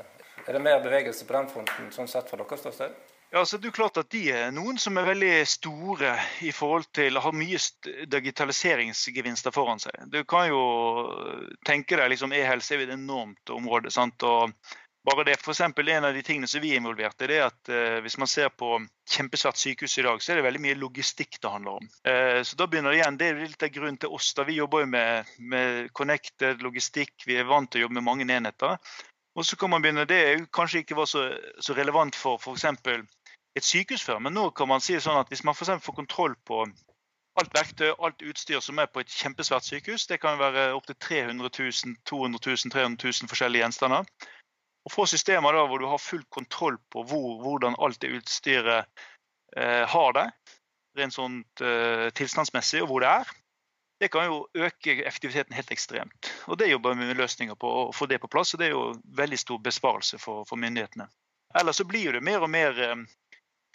Er 0.46 0.56
det 0.56 0.64
mer 0.64 0.82
bevegelse 0.84 1.24
på 1.28 1.36
den 1.36 1.48
fronten, 1.48 1.88
sånn 1.94 2.08
sett 2.10 2.28
fra 2.28 2.40
deres 2.40 2.60
ståsted? 2.60 2.98
Ja, 3.30 3.44
så 3.46 3.60
det 3.62 3.68
er 3.70 3.74
klart 3.76 3.98
at 4.00 4.10
De 4.10 4.24
er 4.34 4.48
noen 4.50 4.78
som 4.82 4.96
er 4.98 5.06
veldig 5.06 5.34
store 5.46 6.16
i 6.42 6.50
forhold 6.50 6.88
til 6.96 7.14
å 7.14 7.22
ha 7.22 7.30
mye 7.30 7.60
digitaliseringsgevinster 8.10 9.54
foran 9.54 9.78
seg. 9.78 9.94
Du 10.10 10.24
kan 10.26 10.48
jo 10.50 10.62
tenke 11.66 11.94
deg 12.00 12.10
liksom 12.10 12.34
E-helse 12.34 12.74
er 12.74 12.88
et 12.88 12.96
enormt 12.96 13.52
område. 13.54 13.92
sant? 13.94 14.26
Og 14.26 14.50
bare 15.04 15.24
det, 15.24 15.36
for 15.40 15.52
eksempel, 15.52 15.88
En 15.88 16.04
av 16.04 16.14
de 16.14 16.22
tingene 16.22 16.48
som 16.48 16.60
vi 16.60 16.72
er 16.74 16.80
involvert 16.80 17.22
i, 17.22 17.26
det 17.30 17.36
er 17.38 17.46
at 17.46 17.68
eh, 17.72 17.98
hvis 18.04 18.18
man 18.20 18.28
ser 18.28 18.50
på 18.52 18.74
kjempesvært 19.08 19.56
sykehus 19.56 19.98
i 19.98 20.04
dag, 20.04 20.20
så 20.22 20.32
er 20.32 20.40
det 20.40 20.44
veldig 20.44 20.60
mye 20.60 20.80
logistikk 20.80 21.38
det 21.40 21.52
handler 21.52 21.78
om. 21.80 21.86
Eh, 22.04 22.40
så 22.44 22.58
da 22.60 22.66
begynner 22.68 22.92
Det 22.92 23.00
igjen, 23.00 23.16
det 23.20 23.28
er 23.30 23.40
litt 23.40 23.64
av 23.64 23.72
grunnen 23.72 24.00
til 24.00 24.12
oss. 24.12 24.34
da 24.36 24.44
Vi 24.44 24.58
jobber 24.58 24.84
jo 24.84 24.90
med, 24.92 25.32
med 25.38 25.88
connected 25.96 26.60
logistikk, 26.62 27.14
vi 27.26 27.38
er 27.40 27.48
vant 27.48 27.70
til 27.70 27.80
å 27.80 27.86
jobbe 27.86 27.96
med 27.96 28.08
mange 28.10 28.28
enheter. 28.28 28.76
Og 29.38 29.46
så 29.46 29.56
kan 29.56 29.70
man 29.70 29.82
begynne, 29.82 30.04
Det 30.04 30.20
er 30.20 30.44
kanskje 30.52 30.84
ikke 30.84 30.98
var 31.00 31.08
så, 31.08 31.30
så 31.60 31.74
relevant 31.74 32.16
for 32.16 32.36
f.eks. 32.36 32.64
et 33.56 33.64
sykehus 33.64 34.04
før, 34.04 34.20
men 34.20 34.34
nå 34.34 34.50
kan 34.50 34.68
man 34.68 34.84
si 34.84 35.00
sånn 35.00 35.20
at 35.20 35.32
hvis 35.32 35.44
man 35.44 35.56
for 35.56 35.64
får 35.80 35.96
kontroll 35.96 36.36
på 36.44 36.66
alt 37.40 37.54
verktøy, 37.54 37.94
alt 37.98 38.22
utstyr 38.22 38.60
som 38.60 38.78
er 38.78 38.86
på 38.86 39.00
et 39.00 39.08
kjempesvært 39.08 39.64
sykehus, 39.64 40.06
det 40.06 40.20
kan 40.20 40.38
være 40.38 40.74
opptil 40.74 40.94
300 41.00 41.48
000, 41.48 41.96
200 42.04 42.38
000, 42.46 42.72
300 42.74 43.06
000 43.06 43.30
forskjellige 43.30 43.64
gjenstander 43.64 44.04
Å 44.86 44.92
få 44.92 45.04
systemer 45.08 45.56
da 45.56 45.66
hvor 45.68 45.82
du 45.82 45.88
har 45.90 46.00
full 46.00 46.22
kontroll 46.32 46.78
på 46.92 47.04
hvor, 47.08 47.36
hvordan 47.44 47.76
alt 47.78 48.00
det 48.00 48.14
utstyret 48.16 48.88
eh, 49.56 49.84
har 49.88 50.16
det, 50.16 50.26
rent 50.98 51.14
sånt 51.14 51.62
eh, 51.64 52.08
tilstandsmessig, 52.16 52.82
og 52.84 52.90
hvor 52.90 53.04
det 53.04 53.12
er, 53.20 53.34
det 54.00 54.08
kan 54.08 54.24
jo 54.30 54.46
øke 54.56 54.96
effektiviteten 55.04 55.54
helt 55.54 55.70
ekstremt. 55.74 56.30
Og 56.48 56.58
Det 56.58 56.70
jobber 56.70 56.94
vi 56.94 57.04
med 57.04 57.18
løsninger 57.20 57.54
på 57.60 57.72
å 57.82 57.88
få 57.92 58.08
det 58.08 58.18
på 58.22 58.30
plass, 58.32 58.54
og 58.54 58.62
det 58.62 58.70
er 58.70 58.76
jo 58.76 58.94
veldig 59.16 59.38
stor 59.38 59.60
besparelse 59.60 60.18
for, 60.18 60.46
for 60.48 60.60
myndighetene. 60.60 61.10
Ellers 61.60 61.82
så 61.82 61.84
blir 61.84 62.16
det 62.16 62.24
mer 62.24 62.46
og 62.46 62.50
mer 62.50 62.80
eh, 62.80 63.02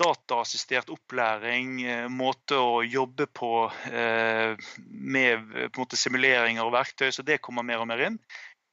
dataassistert 0.01 0.89
opplæring, 0.89 1.77
eh, 1.85 2.07
måte 2.09 2.57
å 2.57 2.81
jobbe 2.83 3.27
på 3.27 3.51
eh, 3.91 4.57
med 4.87 5.53
på 5.69 5.83
måte, 5.83 5.99
simuleringer 5.99 6.65
og 6.65 6.73
verktøy, 6.73 7.11
så 7.11 7.23
det 7.23 7.41
kommer 7.45 7.67
mer 7.67 7.83
og 7.83 7.89
mer 7.91 8.07
inn. 8.09 8.19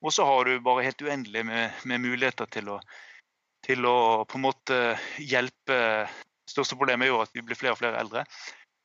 Og 0.03 0.13
så 0.15 0.27
har 0.27 0.45
du 0.45 0.57
bare 0.61 0.85
helt 0.87 1.03
uendelig 1.03 1.45
med, 1.47 1.85
med 1.87 2.03
muligheter 2.03 2.51
til 2.51 2.75
å, 2.75 2.81
til 3.67 3.87
å 3.87 3.97
på 4.27 4.39
en 4.39 4.47
måte 4.49 4.81
hjelpe. 5.23 5.79
Største 6.51 6.77
problemet 6.77 7.07
er 7.07 7.15
jo 7.15 7.23
at 7.23 7.31
vi 7.35 7.45
blir 7.47 7.59
flere 7.59 7.77
og 7.77 7.81
flere 7.81 8.01
eldre. 8.03 8.27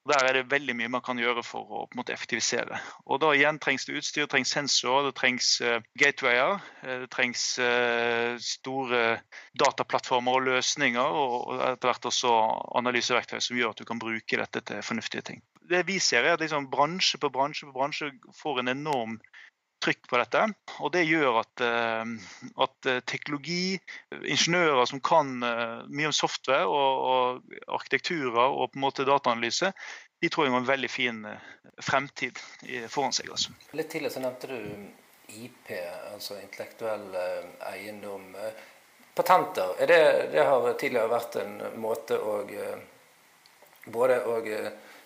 Der 0.07 0.23
er 0.23 0.37
det 0.37 0.51
veldig 0.51 0.75
mye 0.77 0.91
man 0.91 1.03
kan 1.03 1.19
gjøre 1.19 1.41
for 1.43 1.67
å 1.67 1.79
på 1.89 1.97
en 1.97 1.99
måte, 1.99 2.13
effektivisere. 2.15 2.77
Og 3.11 3.19
Da 3.19 3.33
igjen 3.35 3.57
trengs 3.59 3.87
det 3.87 3.97
utstyr, 3.99 4.29
trengs 4.31 4.53
sensorer, 4.55 5.09
det 5.09 5.17
trengs 5.19 5.49
uh, 5.59 5.81
gatewayer. 5.99 6.61
Uh, 6.83 6.93
det 7.03 7.09
trengs 7.11 7.43
uh, 7.59 8.37
store 8.39 9.01
dataplattformer 9.59 10.39
og 10.39 10.47
løsninger, 10.47 11.17
og, 11.23 11.35
og 11.49 11.65
etter 11.73 11.91
hvert 11.91 12.07
også 12.07 12.31
analyseverktøy 12.79 13.41
som 13.43 13.59
gjør 13.59 13.75
at 13.75 13.81
du 13.83 13.89
kan 13.89 13.99
bruke 13.99 14.39
dette 14.39 14.63
til 14.69 14.85
fornuftige 14.85 15.27
ting. 15.33 15.43
Det 15.67 15.83
vi 15.89 15.99
ser 15.99 16.23
er 16.23 16.37
at 16.37 16.45
liksom, 16.45 16.69
Bransje 16.71 17.19
på 17.19 17.33
bransje 17.33 17.67
på 17.67 17.75
bransje 17.75 18.13
får 18.39 18.63
en 18.63 18.75
enorm 18.77 19.19
trykk 19.83 20.07
på 20.09 20.19
dette. 20.21 20.43
Og 20.83 20.91
det 20.93 21.05
gjør 21.07 21.41
at, 21.41 21.63
eh, 21.63 22.13
at 22.65 22.89
eh, 22.89 23.01
teknologi, 23.09 23.77
ingeniører 24.17 24.89
som 24.89 25.01
kan 25.05 25.35
eh, 25.45 25.79
mye 25.89 26.09
om 26.09 26.15
software 26.15 26.65
og, 26.65 27.03
og 27.11 27.57
arkitekturer 27.79 28.47
og 28.47 28.71
på 28.71 28.79
en 28.79 28.85
måte 28.87 29.07
dataanalyse, 29.07 29.71
de 30.21 30.31
tror 30.33 30.47
jeg 30.47 30.55
har 30.55 30.63
en 30.63 30.71
veldig 30.71 30.89
fin 30.89 31.19
fremtid 31.85 32.39
foran 32.89 33.13
seg. 33.13 33.29
Altså. 33.29 33.53
Litt 33.77 33.91
tidligere 33.91 34.15
så 34.15 34.23
nevnte 34.23 34.49
du 34.49 35.35
IP, 35.37 35.69
altså 36.09 36.39
intellektuell 36.41 37.05
eiendom. 37.69 38.31
Patenter, 39.13 39.75
det, 39.85 39.99
det, 40.33 40.41
har 40.41 40.65
tidligere 40.81 41.11
vært 41.11 41.37
en 41.43 41.53
måte 41.83 42.17
å 42.17 42.39
både 43.93 44.17
å 44.25 44.39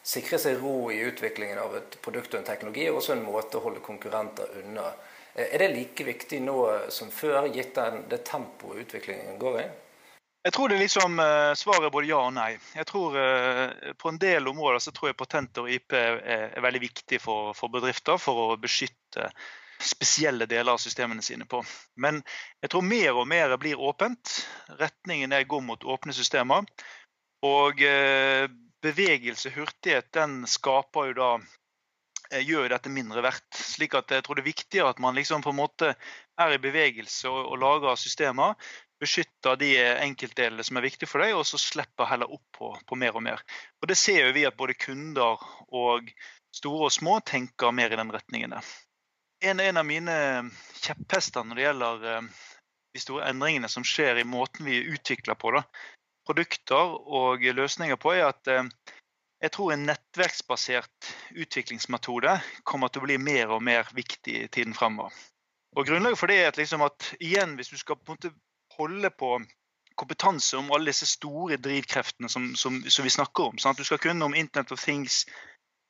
sikre 0.04 0.40
seg 0.42 0.60
ro 0.62 0.92
i 0.92 1.00
utviklingen 1.06 1.60
av 1.62 1.76
et 1.78 1.98
produkt 2.02 2.34
og 2.34 2.42
en 2.42 2.48
teknologi, 2.48 2.88
og 2.90 3.02
også 3.02 3.16
en 3.16 3.26
måte 3.26 3.60
å 3.60 3.66
holde 3.66 3.84
konkurrenter 3.86 4.50
unna. 4.64 4.88
Eh, 5.36 5.54
er 5.54 5.64
det 5.64 5.72
like 5.76 6.08
viktig 6.08 6.42
nå 6.44 6.58
som 6.90 7.12
før, 7.14 7.48
gitt 7.54 7.76
den, 7.78 8.04
det 8.10 8.24
tempoet 8.28 8.86
utviklingen 8.86 9.40
går 9.42 9.62
i? 9.62 9.70
Jeg 10.42 10.56
tror 10.56 10.72
det 10.72 10.80
er 10.80 10.82
liksom 10.82 11.20
uh, 11.22 11.54
svaret 11.54 11.94
både 11.94 12.08
ja 12.10 12.24
og 12.26 12.32
nei. 12.34 12.56
Jeg 12.74 12.88
tror 12.90 13.14
På 14.02 14.10
en 14.10 14.18
del 14.18 14.48
områder 14.50 14.82
så 14.82 14.90
tror 14.90 15.12
jeg 15.12 15.18
patenter 15.20 15.68
og 15.68 15.70
IP 15.70 15.94
er, 15.94 16.56
veldig 16.66 16.82
viktig 16.82 17.20
for, 17.22 17.52
for, 17.54 17.70
bedrifter 17.70 18.18
for 18.18 18.48
å 18.48 18.56
beskytte 18.58 19.30
spesielle 19.82 20.48
deler 20.50 20.74
av 20.74 20.82
systemene 20.82 21.22
sine 21.22 21.46
på. 21.50 21.62
Men 22.02 22.24
jeg 22.62 22.74
tror 22.74 22.86
mer 22.86 23.22
og 23.22 23.30
mer 23.30 23.54
blir 23.62 23.78
åpent. 23.82 24.34
Retningen 24.82 25.34
er 25.34 25.46
går 25.50 25.62
mot 25.62 25.86
åpne 25.86 26.14
systemer. 26.14 26.66
Og 27.46 27.86
bevegelse, 28.82 29.52
hurtighet, 29.56 30.12
den 30.14 30.42
skaper 30.50 31.12
jo 31.12 31.18
da 31.18 31.32
eh, 32.32 32.44
gjør 32.46 32.72
dette 32.74 32.92
mindre 32.94 33.24
verdt. 33.26 33.50
Slik 33.56 33.96
at 33.98 34.12
jeg 34.14 34.26
tror 34.26 34.40
det 34.40 34.46
er 34.46 34.52
viktigere 34.52 34.94
at 34.94 35.02
man 35.04 35.18
liksom 35.18 35.44
på 35.46 35.54
en 35.54 35.60
måte 35.62 35.94
er 36.42 36.56
i 36.56 36.62
bevegelse 36.62 37.30
og, 37.30 37.54
og 37.54 37.62
lager 37.62 38.00
systemer. 38.00 38.56
Beskytter 39.02 39.58
de 39.58 39.72
enkeltdelene 39.82 40.64
som 40.66 40.78
er 40.78 40.86
viktige 40.86 41.10
for 41.10 41.24
deg, 41.24 41.34
og 41.34 41.48
så 41.50 41.58
slipper 41.58 42.10
heller 42.10 42.30
opp 42.30 42.46
på, 42.58 42.70
på, 42.86 43.00
mer 43.02 43.18
og 43.18 43.26
mer. 43.26 43.42
Og 43.82 43.90
Det 43.90 43.98
ser 43.98 44.28
jo 44.28 44.36
vi 44.36 44.46
at 44.46 44.58
både 44.58 44.78
kunder 44.78 45.42
og 45.74 46.12
store 46.54 46.90
og 46.90 46.94
små 46.94 47.20
tenker 47.26 47.74
mer 47.74 47.94
i 47.94 47.98
den 47.98 48.14
retningen. 48.14 48.60
En, 49.42 49.60
en 49.60 49.82
av 49.82 49.88
mine 49.88 50.16
kjepphester 50.84 51.46
når 51.48 51.58
det 51.58 51.66
gjelder 51.66 52.06
eh, 52.12 52.30
de 52.94 53.02
store 53.02 53.30
endringene 53.32 53.70
som 53.72 53.86
skjer 53.88 54.20
i 54.22 54.28
måten 54.28 54.68
vi 54.68 54.84
utvikler 54.94 55.38
på, 55.40 55.54
da, 55.56 55.64
produkter 56.26 56.98
og 57.08 57.42
løsninger 57.42 57.98
på, 58.02 58.14
er 58.16 58.30
at 58.30 58.52
eh, 58.52 58.70
jeg 59.42 59.54
tror 59.56 59.74
en 59.74 59.88
nettverksbasert 59.90 61.12
utviklingsmetode 61.34 62.36
kommer 62.68 62.92
til 62.92 63.02
å 63.02 63.08
bli 63.08 63.18
mer 63.18 63.54
og 63.56 63.64
mer 63.66 63.90
viktig 63.98 64.36
i 64.44 64.50
tiden 64.54 64.76
fremover. 64.78 65.16
Og 65.76 65.88
Grunnlaget 65.88 66.20
for 66.20 66.30
det 66.30 66.38
er 66.42 66.52
at, 66.52 66.60
liksom 66.60 66.84
at 66.86 67.14
igjen, 67.20 67.56
hvis 67.58 67.72
du 67.72 67.80
skal 67.80 67.98
på 67.98 68.18
holde 68.78 69.10
på 69.10 69.40
kompetanse 69.96 70.58
om 70.58 70.72
alle 70.72 70.92
disse 70.92 71.08
store 71.10 71.58
drivkreftene 71.58 72.30
som, 72.30 72.52
som, 72.56 72.80
som 72.90 73.06
vi 73.06 73.14
snakker 73.14 73.52
om 73.52 73.58
sant? 73.62 73.78
Du 73.78 73.88
skal 73.88 74.00
kunne 74.02 74.26
om 74.26 74.36
Internet 74.36 74.72
of 74.72 74.84
Things, 74.84 75.26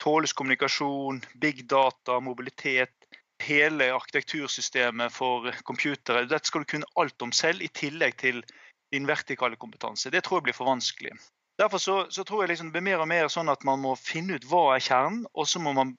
tåles 0.02 0.34
kommunikasjon, 0.34 1.22
big 1.42 1.66
data, 1.70 2.20
mobilitet, 2.20 2.96
hele 3.42 3.92
arkitektursystemet 3.94 5.14
for 5.14 5.52
computere. 5.68 6.26
Dette 6.30 6.48
skal 6.48 6.64
du 6.64 6.72
kunne 6.76 6.92
alt 6.96 7.22
om 7.22 7.34
selv, 7.36 7.62
i 7.62 7.70
tillegg 7.74 8.18
til 8.22 8.44
din 8.92 9.08
vertikale 9.08 9.60
kompetanse. 9.60 10.12
Det 10.12 10.24
tror 10.26 10.40
jeg 10.40 10.50
blir 10.50 10.58
for 10.58 10.70
vanskelig. 10.70 11.16
Derfor 11.62 11.78
så, 11.78 11.96
så 12.10 12.24
tror 12.24 12.44
jeg 12.44 12.54
liksom 12.54 12.72
det 12.72 12.78
blir 12.78 12.88
mer 12.90 13.04
og 13.04 13.10
mer 13.12 13.28
sånn 13.32 13.52
at 13.52 13.64
man 13.68 13.82
må 13.84 13.96
finne 14.00 14.40
ut 14.40 14.48
hva 14.50 14.76
er 14.76 14.84
kjernen, 14.84 15.26
og 15.34 15.48
så 15.48 15.62
må 15.64 15.74
man 15.78 15.96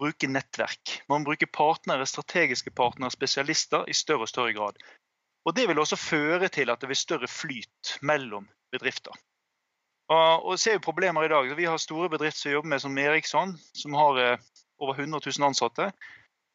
bruke 0.00 0.28
nettverk. 0.28 0.98
Man 1.08 1.22
må 1.22 1.32
bruke 1.32 1.50
partnere, 1.50 2.06
strategiske 2.08 2.72
partnere, 2.74 3.14
spesialister 3.14 3.86
i 3.88 3.94
større 3.94 4.26
og 4.26 4.32
større 4.32 4.56
grad. 4.56 4.80
Og 5.44 5.54
Det 5.54 5.68
vil 5.68 5.78
også 5.78 6.00
føre 6.00 6.48
til 6.48 6.72
at 6.72 6.80
det 6.80 6.88
blir 6.88 6.98
større 6.98 7.28
flyt 7.28 7.98
mellom 8.02 8.48
bedrifter. 8.72 9.12
Og, 10.08 10.44
og 10.44 10.58
ser 10.60 10.78
jo 10.78 10.84
problemer 10.84 11.24
i 11.24 11.32
dag. 11.32 11.52
Vi 11.56 11.68
har 11.68 11.80
store 11.80 12.10
bedrifter 12.12 12.40
som 12.40 12.52
jobber 12.52 12.72
med 12.72 12.80
som 12.80 12.98
Eriksson, 12.98 13.54
som 13.76 13.96
har 13.96 14.20
eh, 14.20 14.38
over 14.80 14.98
100 14.98 15.20
000 15.26 15.46
ansatte. 15.48 15.92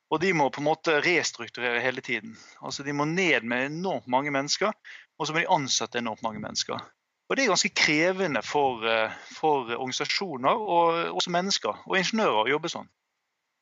Og 0.09 0.21
de 0.21 0.33
må 0.33 0.49
på 0.49 0.61
en 0.61 0.69
måte 0.69 0.97
restrukturere 1.05 1.83
hele 1.83 2.01
tiden. 2.01 2.33
Altså 2.65 2.83
De 2.83 2.93
må 2.93 3.05
ned 3.05 3.45
med 3.45 3.67
enormt 3.69 4.07
mange 4.09 4.31
mennesker 4.33 4.73
og 5.19 5.27
så 5.27 5.35
må 5.35 5.43
de 5.43 5.51
ansette 5.51 5.99
enormt 5.99 6.23
mange 6.23 6.39
mennesker. 6.39 6.79
Og 7.29 7.37
Det 7.37 7.43
er 7.43 7.51
ganske 7.51 7.75
krevende 7.75 8.41
for, 8.41 8.85
eh, 8.87 9.11
for 9.35 9.67
organisasjoner 9.75 10.55
og 10.75 11.17
også 11.19 11.29
mennesker 11.29 11.83
og 11.85 11.97
ingeniører 11.97 12.45
å 12.45 12.49
jobbe 12.49 12.71
sånn. 12.73 12.87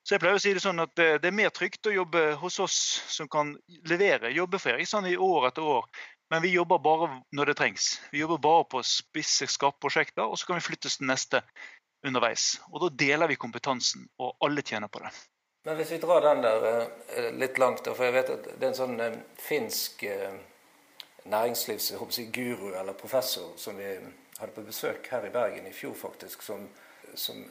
Så 0.06 0.16
jeg 0.16 0.22
pleier 0.22 0.38
å 0.38 0.40
si 0.40 0.54
det 0.54 0.62
sånn 0.64 0.80
at 0.80 0.96
det, 0.96 1.26
er 1.26 1.36
mer 1.36 1.50
trygt 1.50 1.90
å 1.90 1.92
jobbe 1.92 2.38
hos 2.40 2.60
oss 2.64 2.78
som 3.12 3.28
kan 3.28 3.58
levere, 3.84 4.32
jobbe 4.32 4.60
for 4.60 4.70
Eriksson 4.70 5.06
i 5.06 5.18
år 5.18 5.50
etter 5.50 5.64
år. 5.64 5.84
Men 6.32 6.42
vi 6.42 6.54
jobber 6.54 6.80
bare 6.80 7.24
når 7.34 7.46
det 7.46 7.58
trengs. 7.58 8.00
Vi 8.12 8.20
jobber 8.20 8.38
bare 8.38 8.64
på 8.72 8.84
spisse, 8.84 9.48
skarpe 9.48 9.82
prosjekter, 9.82 10.24
og 10.24 10.38
så 10.38 10.48
kan 10.48 10.56
vi 10.56 10.64
flyttes 10.64 10.98
til 10.98 11.08
neste 11.08 11.42
underveis. 12.06 12.62
Og 12.72 12.82
Da 12.82 12.96
deler 12.96 13.28
vi 13.28 13.36
kompetansen, 13.36 14.08
og 14.18 14.38
alle 14.42 14.62
tjener 14.62 14.88
på 14.88 15.00
det. 15.04 15.12
Men 15.68 15.76
hvis 15.76 15.90
vi 15.92 15.98
drar 15.98 16.22
den 16.22 16.42
der 16.42 16.66
eh, 16.72 17.26
litt 17.36 17.58
langt, 17.60 17.90
for 17.92 18.06
jeg 18.08 18.14
vet 18.16 18.30
at 18.32 18.46
det 18.54 18.64
er 18.64 18.70
en 18.70 18.78
sånn 18.78 19.02
eh, 19.04 19.16
finsk 19.36 20.06
næringslivsguru 21.28 22.70
eller 22.70 22.96
professor 22.96 23.50
som 23.60 23.76
vi 23.76 23.90
hadde 24.38 24.54
på 24.56 24.64
besøk 24.64 25.10
her 25.12 25.28
i 25.28 25.32
Bergen 25.34 25.68
i 25.68 25.74
fjor, 25.76 25.92
faktisk, 26.00 26.46
som, 26.46 26.64
som 27.12 27.42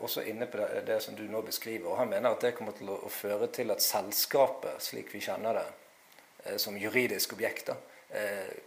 også 0.00 0.22
er 0.22 0.30
inne 0.30 0.48
på 0.48 0.56
det, 0.56 0.86
det, 0.86 0.96
som 1.04 1.18
du 1.18 1.26
nå 1.28 1.42
beskriver. 1.44 1.90
og 1.90 1.98
Han 2.00 2.14
mener 2.14 2.30
at 2.30 2.46
det 2.46 2.54
kommer 2.56 2.72
til 2.78 2.94
å, 2.94 3.10
føre 3.12 3.50
til 3.52 3.74
at 3.74 3.84
selskapet, 3.84 4.80
slik 4.80 5.12
vi 5.12 5.20
kjenner 5.26 5.60
det, 5.60 5.66
som 6.62 6.80
juridisk 6.80 7.36
objekt, 7.36 7.74
da, 7.74 7.76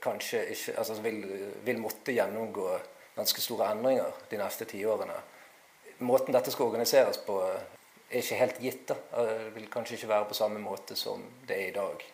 kanskje 0.06 0.44
ikke, 0.54 0.78
altså 0.84 1.00
vil, 1.02 1.20
vil, 1.66 1.82
måtte 1.82 2.14
gjennomgå 2.14 2.70
ganske 3.18 3.42
store 3.42 3.74
endringer 3.74 4.22
de 4.30 4.44
neste 4.44 4.70
tiårene. 4.70 5.18
Måten 6.06 6.38
dette 6.38 6.54
skal 6.54 6.70
organiseres 6.70 7.24
på, 7.26 7.42
er 8.10 8.24
ikke 8.24 8.40
helt 8.40 8.62
gitt. 8.64 8.86
da. 8.90 8.96
Det 9.16 9.52
vil 9.56 9.68
kanskje 9.72 9.98
ikke 9.98 10.14
være 10.14 10.30
på 10.30 10.38
samme 10.38 10.62
måte 10.64 10.98
som 11.00 11.24
det 11.48 11.58
er 11.58 11.68
i 11.70 11.76
dag. 11.76 12.06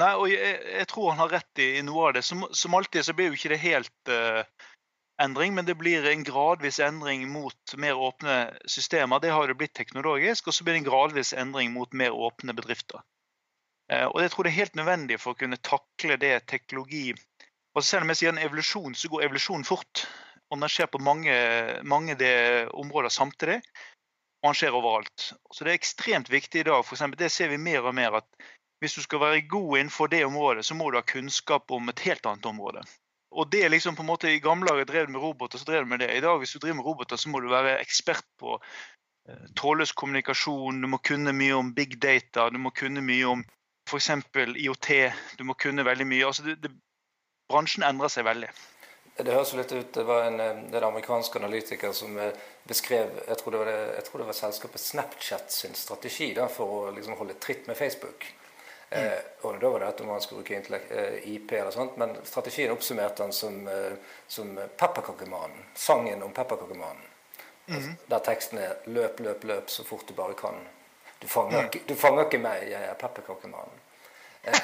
Nei, 0.00 0.10
og 0.16 0.30
jeg, 0.30 0.58
jeg, 0.78 0.88
tror 0.88 1.10
han 1.12 1.20
har 1.20 1.32
rett 1.34 1.60
i, 1.60 1.70
i 1.78 1.84
noe 1.84 2.08
av 2.08 2.16
det. 2.16 2.24
Som, 2.24 2.46
som, 2.56 2.74
alltid 2.74 3.04
så 3.04 3.14
blir 3.16 3.30
jo 3.30 3.36
ikke 3.36 3.52
det 3.52 3.60
helt 3.64 4.12
uh, 4.12 4.42
endring, 5.20 5.54
men 5.56 5.66
det 5.68 5.76
blir 5.80 6.06
en 6.08 6.24
gradvis 6.24 6.80
endring 6.80 7.26
mot 7.28 7.74
mer 7.76 7.98
åpne 7.98 8.38
systemer. 8.70 9.20
Det 9.20 9.34
har 9.34 9.50
jo 9.50 9.58
blitt 9.60 9.74
teknologisk, 9.76 10.48
og 10.48 10.56
så 10.56 10.64
blir 10.64 10.78
det 10.78 10.84
en 10.84 10.90
gradvis 10.90 11.34
endring 11.36 11.74
mot 11.74 11.92
mer 11.92 12.16
åpne 12.16 12.56
bedrifter. 12.56 13.02
Uh, 13.92 14.06
og 14.06 14.22
jeg 14.22 14.32
tror 14.32 14.46
det 14.46 14.54
er 14.54 14.60
helt 14.62 14.80
nødvendig 14.80 15.20
for 15.20 15.34
å 15.34 15.40
kunne 15.42 15.60
takle 15.60 16.20
det 16.20 16.38
teknologi 16.48 17.10
og 17.78 17.84
Selv 17.86 18.02
om 18.02 18.10
jeg 18.10 18.18
sier 18.18 18.32
en 18.32 18.42
evolusjon, 18.42 18.96
så 18.98 19.06
går 19.06 19.28
evolusjonen 19.28 19.62
fort. 19.62 20.00
Og 20.50 20.58
den 20.58 20.72
skjer 20.72 20.88
på 20.90 20.98
mange, 20.98 21.34
mange 21.86 22.16
områder 22.74 23.12
samtidig, 23.14 23.60
og 24.40 24.48
han 24.48 24.56
skjer 24.56 24.76
overalt. 24.76 25.26
Så 25.52 25.64
det 25.64 25.72
er 25.72 25.78
ekstremt 25.78 26.30
viktig 26.32 26.62
i 26.62 26.68
dag. 26.70 26.84
For 26.86 26.96
eksempel, 26.96 27.20
det 27.20 27.30
ser 27.32 27.52
vi 27.52 27.60
mer 27.60 27.84
og 27.84 27.94
mer 27.96 28.20
at 28.22 28.28
hvis 28.80 28.96
du 28.96 29.02
skal 29.04 29.20
være 29.20 29.44
god 29.48 29.78
innenfor 29.78 30.08
det 30.08 30.24
området, 30.24 30.64
så 30.64 30.74
må 30.74 30.88
du 30.90 30.96
ha 30.96 31.04
kunnskap 31.04 31.70
om 31.70 31.92
et 31.92 32.00
helt 32.06 32.26
annet 32.26 32.46
område. 32.48 32.84
Og 33.30 33.50
det 33.52 33.64
er 33.64 33.70
liksom 33.70 33.96
på 33.96 34.02
en 34.02 34.08
måte, 34.08 34.30
I 34.32 34.40
gamle 34.42 34.66
dager 34.66 34.88
drev 34.88 35.06
du 35.06 35.12
med 35.12 35.22
roboter, 35.22 35.58
så 35.58 35.68
drev 35.68 35.84
du 35.84 35.90
med 35.92 36.00
det. 36.00 36.08
I 36.16 36.24
dag 36.24 36.38
hvis 36.38 36.52
du 36.52 36.58
driver 36.58 36.80
med 36.80 36.88
roboter, 36.88 37.16
så 37.16 37.28
må 37.28 37.40
du 37.40 37.50
være 37.52 37.76
ekspert 37.78 38.24
på 38.40 38.56
eh, 39.28 39.44
trådløs 39.56 39.92
kommunikasjon, 39.92 40.80
du 40.80 40.88
må 40.88 40.98
kunne 41.04 41.36
mye 41.36 41.54
om 41.54 41.74
big 41.74 42.00
data, 42.02 42.48
du 42.50 42.58
må 42.58 42.72
kunne 42.74 43.04
mye 43.04 43.28
om 43.28 43.44
f.eks. 43.90 44.10
IOT. 44.56 44.90
Du 45.38 45.44
må 45.44 45.54
kunne 45.54 45.84
veldig 45.84 46.06
mye. 46.06 46.26
Altså, 46.26 46.42
det, 46.46 46.56
det, 46.62 46.72
bransjen 47.50 47.84
endrer 47.86 48.12
seg 48.12 48.26
veldig. 48.26 48.50
Det 49.24 49.34
høres 49.34 49.52
litt 49.58 49.72
ut 49.72 49.92
Det 49.94 50.04
var 50.06 50.24
en, 50.28 50.40
en 50.40 50.84
amerikansk 50.86 51.36
analytiker 51.36 51.92
som 51.96 52.16
beskrev 52.68 53.10
jeg 53.26 53.38
tror, 53.40 53.54
det 53.54 53.62
var, 53.62 53.70
det, 53.70 53.78
jeg 53.96 54.06
tror 54.06 54.22
det 54.22 54.28
var 54.28 54.38
selskapet 54.38 54.80
Snapchat 54.80 55.52
sin 55.52 55.74
strategi 55.74 56.32
da, 56.36 56.48
for 56.48 56.76
å 56.76 56.80
liksom 56.94 57.18
holde 57.18 57.36
tritt 57.42 57.66
med 57.66 57.78
Facebook. 57.78 58.26
Mm. 58.90 59.04
Eh, 59.04 59.18
og 59.46 59.60
Da 59.60 59.70
var 59.70 59.84
det 59.84 59.92
at 59.92 60.02
man 60.06 60.20
skulle 60.22 60.42
bruke 60.42 60.80
IP, 61.24 61.52
eller 61.52 61.70
sånt, 61.74 61.96
men 61.96 62.16
strategien 62.24 62.72
oppsummerte 62.74 63.22
han 63.22 63.32
som, 63.32 63.62
som 64.26 64.52
Pepperkakemannen. 64.56 65.70
Sangen 65.74 66.22
om 66.26 66.34
Pepperkakemannen. 66.34 67.06
Mm. 67.70 67.96
Der 68.06 68.18
teksten 68.18 68.58
er 68.58 68.76
'løp, 68.84 69.20
løp, 69.20 69.44
løp 69.44 69.70
så 69.70 69.84
fort 69.84 70.08
du 70.08 70.14
bare 70.14 70.34
kan'. 70.34 70.66
Du 71.20 71.28
fanger, 71.28 71.62
mm. 71.62 71.80
du 71.86 71.94
fanger 71.94 72.24
ikke 72.24 72.38
meg, 72.40 72.62
jeg 72.70 72.80
er 72.80 72.94
pepperkakemannen. 72.94 73.80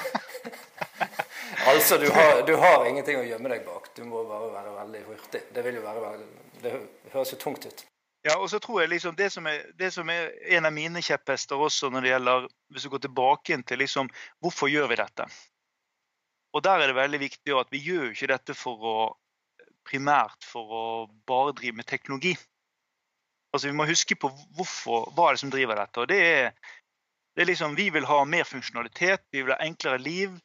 Altså, 1.67 1.97
du 1.99 2.07
har, 2.11 2.41
du 2.47 2.53
har, 2.55 2.85
ingenting 2.87 3.17
å 3.19 3.25
gjemme 3.27 3.49
deg 3.51 3.65
bak. 3.67 3.89
Du 3.95 4.05
må 4.07 4.21
bare 4.27 4.47
være 4.53 4.71
veldig 4.77 5.01
hurtig. 5.07 5.41
Det, 5.51 5.63
vil 5.65 5.79
jo 5.79 5.83
være, 5.83 6.11
det 6.63 6.71
høres 7.11 7.33
jo 7.33 7.39
tungt 7.41 7.67
ut. 7.67 7.83
Ja, 8.23 8.37
og 8.37 8.47
så 8.51 8.59
tror 8.63 8.81
jeg 8.81 8.91
liksom 8.93 9.15
det 9.19 9.27
som, 9.33 9.47
er, 9.51 9.65
det 9.79 9.89
som 9.95 10.07
er 10.11 10.31
en 10.55 10.67
av 10.67 10.73
mine 10.75 11.03
kjepphester 11.03 11.59
også 11.59 11.91
når 11.91 12.03
det 12.03 12.11
gjelder 12.11 12.47
Hvis 12.73 12.87
du 12.87 12.89
går 12.91 13.03
tilbake 13.05 13.59
til 13.67 13.79
liksom 13.79 14.09
Hvorfor 14.43 14.71
gjør 14.71 14.89
vi 14.91 14.97
dette? 14.99 15.27
Og 16.55 16.63
der 16.65 16.81
er 16.81 16.91
det 16.91 16.97
veldig 16.97 17.19
viktig 17.21 17.55
at 17.59 17.71
vi 17.71 17.83
gjør 17.83 18.09
ikke 18.11 18.31
dette 18.31 18.55
for 18.57 18.83
å 18.83 18.97
primært 19.87 20.43
for 20.43 20.73
å 20.73 20.85
bare 21.27 21.53
drive 21.55 21.79
med 21.79 21.87
teknologi. 21.87 22.33
Altså, 23.53 23.69
vi 23.69 23.77
må 23.77 23.87
huske 23.87 24.17
på 24.19 24.29
hvorfor, 24.57 25.07
hva 25.15 25.29
er 25.29 25.37
det 25.37 25.41
som 25.43 25.51
driver 25.53 25.79
dette. 25.79 26.03
og 26.03 26.09
det 26.11 26.17
er, 26.25 26.49
det 27.37 27.43
er 27.43 27.51
liksom, 27.51 27.75
Vi 27.77 27.91
vil 27.93 28.05
ha 28.09 28.23
mer 28.25 28.47
funksjonalitet, 28.49 29.21
vi 29.31 29.43
vil 29.43 29.53
ha 29.53 29.61
enklere 29.61 30.01
liv. 30.01 30.39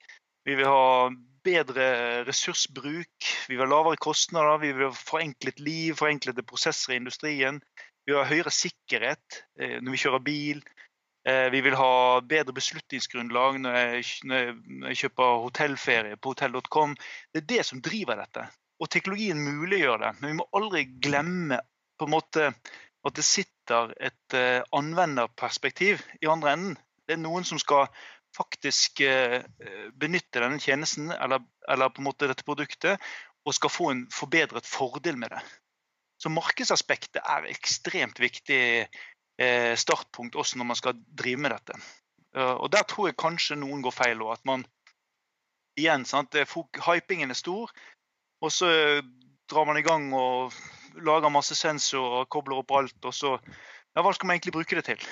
Vi 0.45 0.57
vil 0.59 0.67
ha 0.69 1.09
bedre 1.47 1.87
ressursbruk, 2.27 3.29
vi 3.49 3.55
vil 3.55 3.65
ha 3.65 3.69
lavere 3.71 3.97
kostnader, 3.97 4.59
vi 4.61 4.75
vil 4.77 4.91
ha 4.91 4.93
forenklet 4.93 5.63
liv, 5.65 5.95
forenklede 5.97 6.45
prosesser 6.45 6.93
i 6.93 6.99
industrien. 7.01 7.63
Vi 8.05 8.13
vil 8.13 8.21
ha 8.21 8.29
høyere 8.29 8.53
sikkerhet 8.53 9.41
eh, 9.57 9.79
når 9.81 9.95
vi 9.95 10.03
kjører 10.03 10.25
bil. 10.27 10.61
Eh, 11.25 11.49
vi 11.55 11.63
vil 11.65 11.79
ha 11.81 12.21
bedre 12.29 12.53
beslutningsgrunnlag 12.61 13.63
når 13.63 13.79
jeg, 13.79 14.07
når 14.29 14.93
jeg 14.93 15.01
kjøper 15.07 15.43
hotellferie 15.47 16.21
på 16.21 16.35
hotell.com. 16.35 16.97
Det 17.33 17.41
er 17.41 17.51
det 17.57 17.67
som 17.71 17.81
driver 17.81 18.21
dette. 18.21 18.45
Og 18.85 18.93
teknologien 18.93 19.41
muliggjør 19.41 20.05
det. 20.05 20.15
Men 20.21 20.35
vi 20.35 20.39
må 20.43 20.51
aldri 20.61 20.85
glemme 21.01 21.63
på 21.97 22.11
en 22.11 22.17
måte 22.19 22.53
at 23.03 23.17
det 23.17 23.25
sitter 23.25 23.62
et 24.00 24.37
uh, 24.37 24.62
anvenderperspektiv 24.76 26.02
i 26.23 26.29
andre 26.31 26.52
enden. 26.57 26.76
Det 27.07 27.17
er 27.17 27.23
noen 27.23 27.47
som 27.47 27.61
skal 27.61 27.88
faktisk 28.37 29.02
uh, 29.05 29.41
benytte 29.99 30.43
denne 30.43 30.61
tjenesten 30.62 31.12
eller, 31.12 31.45
eller, 31.69 31.93
på 31.93 32.02
en 32.02 32.09
måte 32.09 32.31
dette 32.31 32.47
produktet 32.47 33.00
og 33.43 33.57
skal 33.57 33.73
få 33.75 33.91
en 33.93 34.05
forbedret 34.14 34.69
fordel 34.69 35.19
med 35.19 35.35
det. 35.35 35.43
Så 36.23 36.31
markedsaspektet 36.31 37.19
er 37.25 37.50
ekstremt 37.50 38.21
viktig 38.23 38.87
startpunkt 39.81 40.37
også 40.38 40.61
når 40.61 40.67
man 40.69 40.79
skal 40.79 41.00
drive 41.19 41.41
med 41.43 41.50
dette. 41.50 41.75
og 42.38 42.69
Der 42.71 42.85
tror 42.87 43.09
jeg 43.09 43.17
kanskje 43.19 43.57
noen 43.59 43.81
går 43.83 43.95
feil. 43.97 44.23
Og 44.23 44.31
at 44.37 44.45
man 44.47 44.62
igjen, 45.75 46.05
sant, 46.07 46.37
Hypingen 46.87 47.35
er 47.35 47.41
stor, 47.41 47.73
og 48.38 48.55
så 48.55 48.71
drar 49.50 49.67
man 49.67 49.81
i 49.81 49.83
gang 49.83 50.12
og 50.14 50.55
lager 51.01 51.33
masse 51.33 51.57
sensorer, 51.59 52.28
kobler 52.33 52.63
opp 52.63 52.75
alt, 52.78 52.99
og 53.05 53.15
så 53.17 53.39
Ja, 53.93 54.00
hva 54.00 54.15
skal 54.17 54.25
man 54.25 54.39
egentlig 54.39 54.55
bruke 54.55 54.76
det 54.78 54.87
til? 54.87 55.02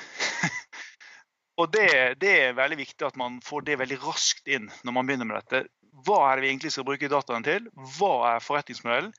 og 1.61 1.67
det, 1.75 1.91
det, 2.23 2.31
er 2.47 2.55
veldig 2.57 2.79
viktig 2.79 3.05
at 3.05 3.19
man 3.21 3.35
får 3.45 3.67
det 3.67 3.77
veldig 3.77 3.99
raskt 4.01 4.49
inn 4.49 4.71
når 4.89 4.95
man 4.97 5.11
begynner 5.11 5.29
med 5.29 5.37
dette. 5.43 5.69
Hva 6.07 6.23
er 6.31 6.39
det 6.39 6.47
vi 6.47 6.49
egentlig 6.55 6.73
skal 6.73 6.87
bruke 6.89 7.11
dataen 7.13 7.45
til? 7.45 7.69
Hva 7.99 8.15
er 8.31 8.41
forretningsmodellen? 8.41 9.13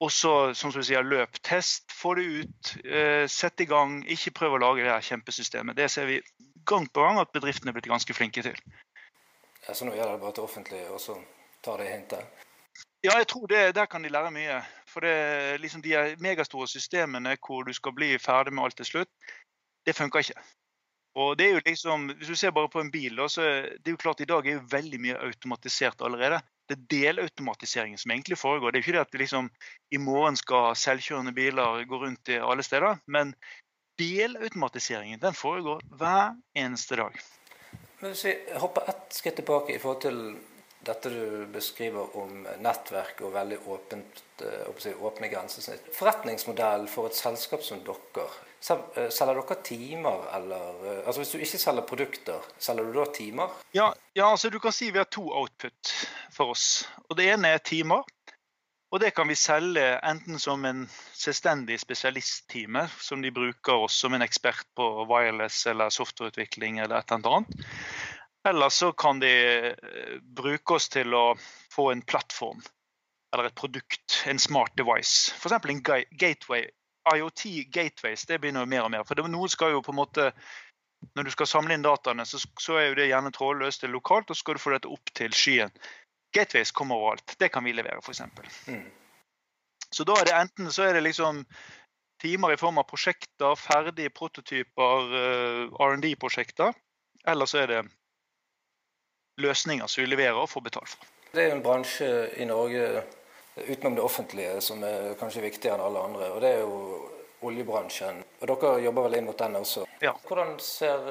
Og 0.00 0.10
så, 0.10 0.32
som 0.56 0.72
du 0.72 0.80
sier, 0.82 1.04
løp, 1.06 1.38
test, 1.44 1.92
få 1.92 2.16
det 2.18 2.26
ut, 2.40 2.72
eh, 2.82 3.26
sett 3.30 3.60
i 3.60 3.68
gang. 3.68 4.00
Ikke 4.10 4.32
prøv 4.34 4.56
å 4.56 4.62
lage 4.62 4.82
det 4.82 4.90
her 4.90 5.04
kjempesystemet. 5.04 5.76
Det 5.76 5.90
ser 5.92 6.08
vi 6.08 6.18
gang 6.66 6.88
på 6.88 7.04
gang 7.04 7.20
at 7.20 7.30
bedriftene 7.36 7.70
er 7.70 7.76
blitt 7.76 7.90
ganske 7.90 8.16
flinke 8.16 8.42
til. 8.42 8.56
Ja, 9.66 9.74
så 9.74 9.84
nå 9.84 9.92
gjelder 9.94 10.16
det 10.16 10.22
bare 10.22 10.34
til 10.38 10.46
offentlig, 10.46 10.80
og 10.90 11.02
så 11.04 11.18
tar 11.62 11.82
det 11.82 11.90
hintet? 11.92 12.46
Ja, 13.04 13.18
jeg 13.18 13.28
tror 13.28 13.46
det, 13.46 13.74
der 13.76 13.86
kan 13.86 14.02
de 14.02 14.12
lære 14.12 14.32
mye. 14.32 14.60
For 14.90 15.06
det, 15.06 15.60
liksom 15.62 15.82
de 15.84 15.94
megastore 16.22 16.68
systemene 16.70 17.36
hvor 17.38 17.66
du 17.66 17.72
skal 17.76 17.94
bli 17.96 18.16
ferdig 18.18 18.54
med 18.54 18.64
alt 18.64 18.80
til 18.80 18.88
slutt, 18.88 19.30
det 19.86 19.96
funker 19.96 20.24
ikke. 20.24 20.42
Og 21.18 21.34
det 21.38 21.46
er 21.46 21.56
jo 21.56 21.62
liksom, 21.66 22.06
Hvis 22.18 22.28
du 22.28 22.36
ser 22.36 22.50
bare 22.54 22.68
på 22.70 22.80
en 22.80 22.90
bil, 22.90 23.16
da, 23.16 23.26
så 23.28 23.42
det 23.42 23.86
er 23.86 23.96
jo 23.96 24.02
klart 24.02 24.20
i 24.20 24.28
dag 24.30 24.46
er 24.46 24.58
jo 24.58 24.66
veldig 24.70 25.00
mye 25.00 25.18
automatisert 25.26 26.02
allerede. 26.06 26.40
Det 26.68 26.76
er 26.76 26.86
delautomatiseringen 26.90 27.98
som 27.98 28.12
egentlig 28.14 28.38
foregår. 28.38 28.70
Det 28.70 28.78
er 28.78 28.84
ikke 28.84 28.92
det 28.98 29.00
at 29.00 29.18
liksom 29.18 29.50
i 29.90 29.98
morgen 29.98 30.36
skal 30.38 30.76
selvkjørende 30.78 31.34
biler 31.34 31.82
gå 31.84 31.98
rundt 31.98 32.30
i 32.30 32.38
alle 32.38 32.62
steder. 32.62 33.00
Men 33.06 33.34
delautomatiseringen 33.98 35.20
den 35.20 35.34
foregår 35.34 35.82
hver 35.98 36.36
eneste 36.54 36.96
dag. 36.96 37.18
Men 38.00 38.12
hvis 38.12 38.24
vi 38.24 38.36
hopper 38.62 38.86
ett 38.88 39.10
skritt 39.12 39.36
tilbake 39.42 39.74
i 39.74 39.82
forhold 39.82 40.00
til 40.06 40.20
dette 40.80 41.10
du 41.12 41.46
beskriver 41.52 42.16
om 42.16 42.44
nettverk 42.64 43.20
og 43.26 43.34
veldig 43.34 43.58
åpent, 43.68 44.22
eh, 44.40 45.02
åpne 45.02 45.28
grensesnitt. 45.28 45.90
Forretningsmodell 45.96 46.88
for 46.88 47.10
et 47.10 47.18
selskap 47.18 47.62
som 47.62 47.82
dere. 47.84 48.28
Eh, 48.68 49.08
selger 49.08 49.40
dere 49.40 49.56
timer, 49.64 50.24
eller 50.36 50.86
eh, 50.86 51.02
altså 51.06 51.20
Hvis 51.20 51.32
du 51.32 51.38
ikke 51.38 51.58
selger 51.58 51.86
produkter, 51.88 52.48
selger 52.58 52.84
du 52.84 52.98
da 52.98 53.06
timer? 53.12 53.60
Ja, 53.72 53.92
ja 54.14 54.30
altså 54.30 54.50
du 54.50 54.58
kan 54.60 54.72
si 54.72 54.90
vi 54.90 54.98
har 54.98 55.08
to 55.08 55.28
output 55.32 55.92
for 56.32 56.56
oss. 56.56 56.88
Og 57.08 57.16
Det 57.16 57.28
ene 57.32 57.48
er 57.48 57.58
timer. 57.58 58.04
Og 58.90 58.98
det 59.00 59.12
kan 59.14 59.28
vi 59.30 59.36
selge 59.38 59.84
enten 60.02 60.38
som 60.42 60.64
en 60.66 60.88
selvstendig 61.14 61.76
spesialisttime, 61.78 62.88
som 62.98 63.22
de 63.22 63.30
bruker 63.30 63.84
oss 63.84 63.94
som 64.02 64.14
en 64.14 64.24
ekspert 64.24 64.66
på 64.74 64.86
wireless 65.06 65.62
eller 65.70 65.94
softwareutvikling 65.94 66.80
eller 66.80 66.98
et 66.98 67.12
eller 67.14 67.36
annet. 67.38 67.68
Eller 68.48 68.68
så 68.68 68.92
kan 68.92 69.20
de 69.20 69.32
eh, 69.68 70.18
bruke 70.22 70.78
oss 70.78 70.88
til 70.88 71.14
å 71.14 71.34
få 71.72 71.90
en 71.92 72.02
plattform 72.02 72.62
eller 73.34 73.46
et 73.46 73.54
produkt, 73.54 74.22
en 74.26 74.38
smart 74.38 74.72
device. 74.76 75.32
F.eks. 75.36 75.52
en 75.52 75.82
gateway. 76.18 76.66
IoT 77.14 77.44
gateways 77.72 78.26
det 78.28 78.38
begynner 78.40 78.66
jo 78.66 78.70
mer 78.70 78.84
og 78.84 78.90
mer. 78.92 79.04
For 79.08 79.28
noe 79.28 79.48
skal 79.48 79.72
jo 79.72 79.84
på 79.84 79.94
en 79.94 80.02
måte 80.02 80.32
Når 81.16 81.24
du 81.24 81.30
skal 81.32 81.48
samle 81.48 81.72
inn 81.72 81.84
dataene, 81.84 82.26
så, 82.28 82.36
så 82.60 82.74
er 82.76 82.90
jo 82.90 82.96
det 82.98 83.06
gjerne 83.08 83.30
trådløst 83.32 83.86
lokalt, 83.88 84.28
og 84.28 84.36
så 84.36 84.42
skal 84.42 84.58
du 84.58 84.60
få 84.60 84.74
dette 84.74 84.90
opp 84.92 85.12
til 85.16 85.32
skyen. 85.32 85.72
Gateways 86.36 86.74
kommer 86.76 87.00
overalt. 87.00 87.38
Det 87.40 87.48
kan 87.54 87.64
vi 87.64 87.72
levere, 87.72 88.02
f.eks. 88.04 88.20
Mm. 88.68 88.82
Så 89.88 90.04
da 90.04 90.18
er 90.20 90.28
det 90.28 90.34
enten 90.36 90.68
så 90.68 90.84
er 90.84 90.98
det 90.98 91.06
liksom 91.06 91.40
timer 92.20 92.52
i 92.52 92.58
form 92.60 92.82
av 92.82 92.84
prosjekter, 92.90 93.56
ferdige 93.56 94.12
prototyper, 94.12 95.16
eh, 95.22 95.80
R&D-prosjekter. 95.88 96.76
Eller 97.32 97.48
så 97.48 97.62
er 97.62 97.72
det 97.72 97.80
løsninger 99.42 99.88
som 99.90 100.04
vi 100.04 100.10
leverer 100.10 100.38
og 100.38 100.50
får 100.50 100.66
betalt 100.68 100.94
for. 100.94 101.08
Det 101.30 101.44
er 101.44 101.50
jo 101.50 101.56
en 101.58 101.64
bransje 101.64 102.10
i 102.42 102.46
Norge 102.48 103.02
utenom 103.68 103.94
det 103.94 104.02
offentlige 104.02 104.60
som 104.64 104.82
er 104.86 105.14
kanskje 105.20 105.44
viktigere 105.44 105.78
enn 105.78 105.86
alle 105.86 106.04
andre. 106.08 106.30
og 106.34 106.40
det 106.42 106.52
er 106.54 106.62
jo 106.64 106.76
oljebransjen. 107.40 108.22
Og 108.40 108.48
Dere 108.48 108.72
jobber 108.84 109.06
vel 109.08 109.18
inn 109.18 109.28
mot 109.28 109.38
den 109.38 109.56
også. 109.60 109.84
Ja. 110.04 110.12
Hvordan 110.28 110.56
ser, 110.62 111.06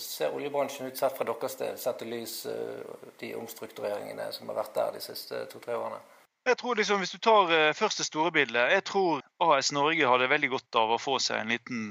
ser, 0.00 0.34
oljebransjen 0.36 0.88
ut 0.88 1.00
sett 1.00 1.16
fra 1.16 1.26
deres 1.28 1.56
sted, 1.56 1.80
sett 1.80 2.04
i 2.04 2.08
lys 2.08 2.36
eh, 2.48 2.94
de 3.20 3.34
omstruktureringene 3.36 4.30
som 4.32 4.48
har 4.48 4.58
vært 4.62 4.76
der 4.78 4.96
de 4.96 5.02
siste 5.04 5.44
to-tre 5.52 5.76
årene? 5.76 6.00
Jeg 6.48 6.56
tror 6.60 6.78
liksom, 6.78 7.02
Hvis 7.02 7.12
du 7.12 7.18
tar 7.20 7.50
uh, 7.50 7.72
først 7.76 7.98
det 8.00 8.06
store 8.06 8.30
bildet 8.32 8.70
Jeg 8.72 8.84
tror 8.88 9.20
AS 9.42 9.72
Norge 9.74 10.06
hadde 10.08 10.30
veldig 10.30 10.48
godt 10.54 10.78
av 10.80 10.94
å 10.94 11.00
få 11.00 11.18
seg 11.20 11.42
en 11.42 11.50
liten 11.52 11.90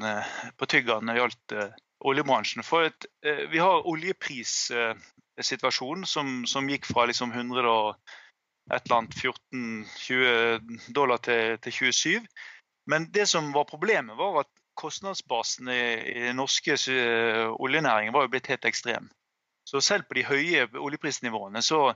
på 0.57 0.69
tyggene 0.71 1.03
når 1.05 1.13
det 1.13 1.21
gjaldt 1.21 1.55
oljebransjen. 2.09 2.65
For 2.65 2.87
uh, 2.87 3.43
vi 3.51 3.61
har 3.61 3.85
oljepris 3.85 4.71
situasjon 5.45 6.05
som, 6.05 6.45
som 6.49 6.69
gikk 6.69 6.87
fra 6.89 7.05
liksom 7.09 7.31
100 7.31 7.69
og 7.69 7.95
et 8.73 8.85
eller 8.85 8.97
annet 8.97 9.15
14-20 9.15 10.93
dollar 10.95 11.21
til, 11.23 11.57
til, 11.63 11.73
27. 11.73 12.27
Men 12.91 13.09
det 13.11 13.27
som 13.31 13.51
var 13.55 13.67
problemet, 13.69 14.17
var 14.17 14.41
at 14.41 14.51
kostnadsbasen 14.77 15.69
i, 15.71 15.81
den 16.27 16.37
norske 16.39 16.75
uh, 16.75 17.53
oljenæringen 17.57 18.13
var 18.13 18.27
jo 18.27 18.33
blitt 18.35 18.49
helt 18.51 18.67
ekstrem. 18.67 19.09
Så 19.67 19.81
selv 19.81 20.07
på 20.07 20.19
de 20.19 20.27
høye 20.27 20.67
oljeprisnivåene 20.79 21.61
så, 21.63 21.91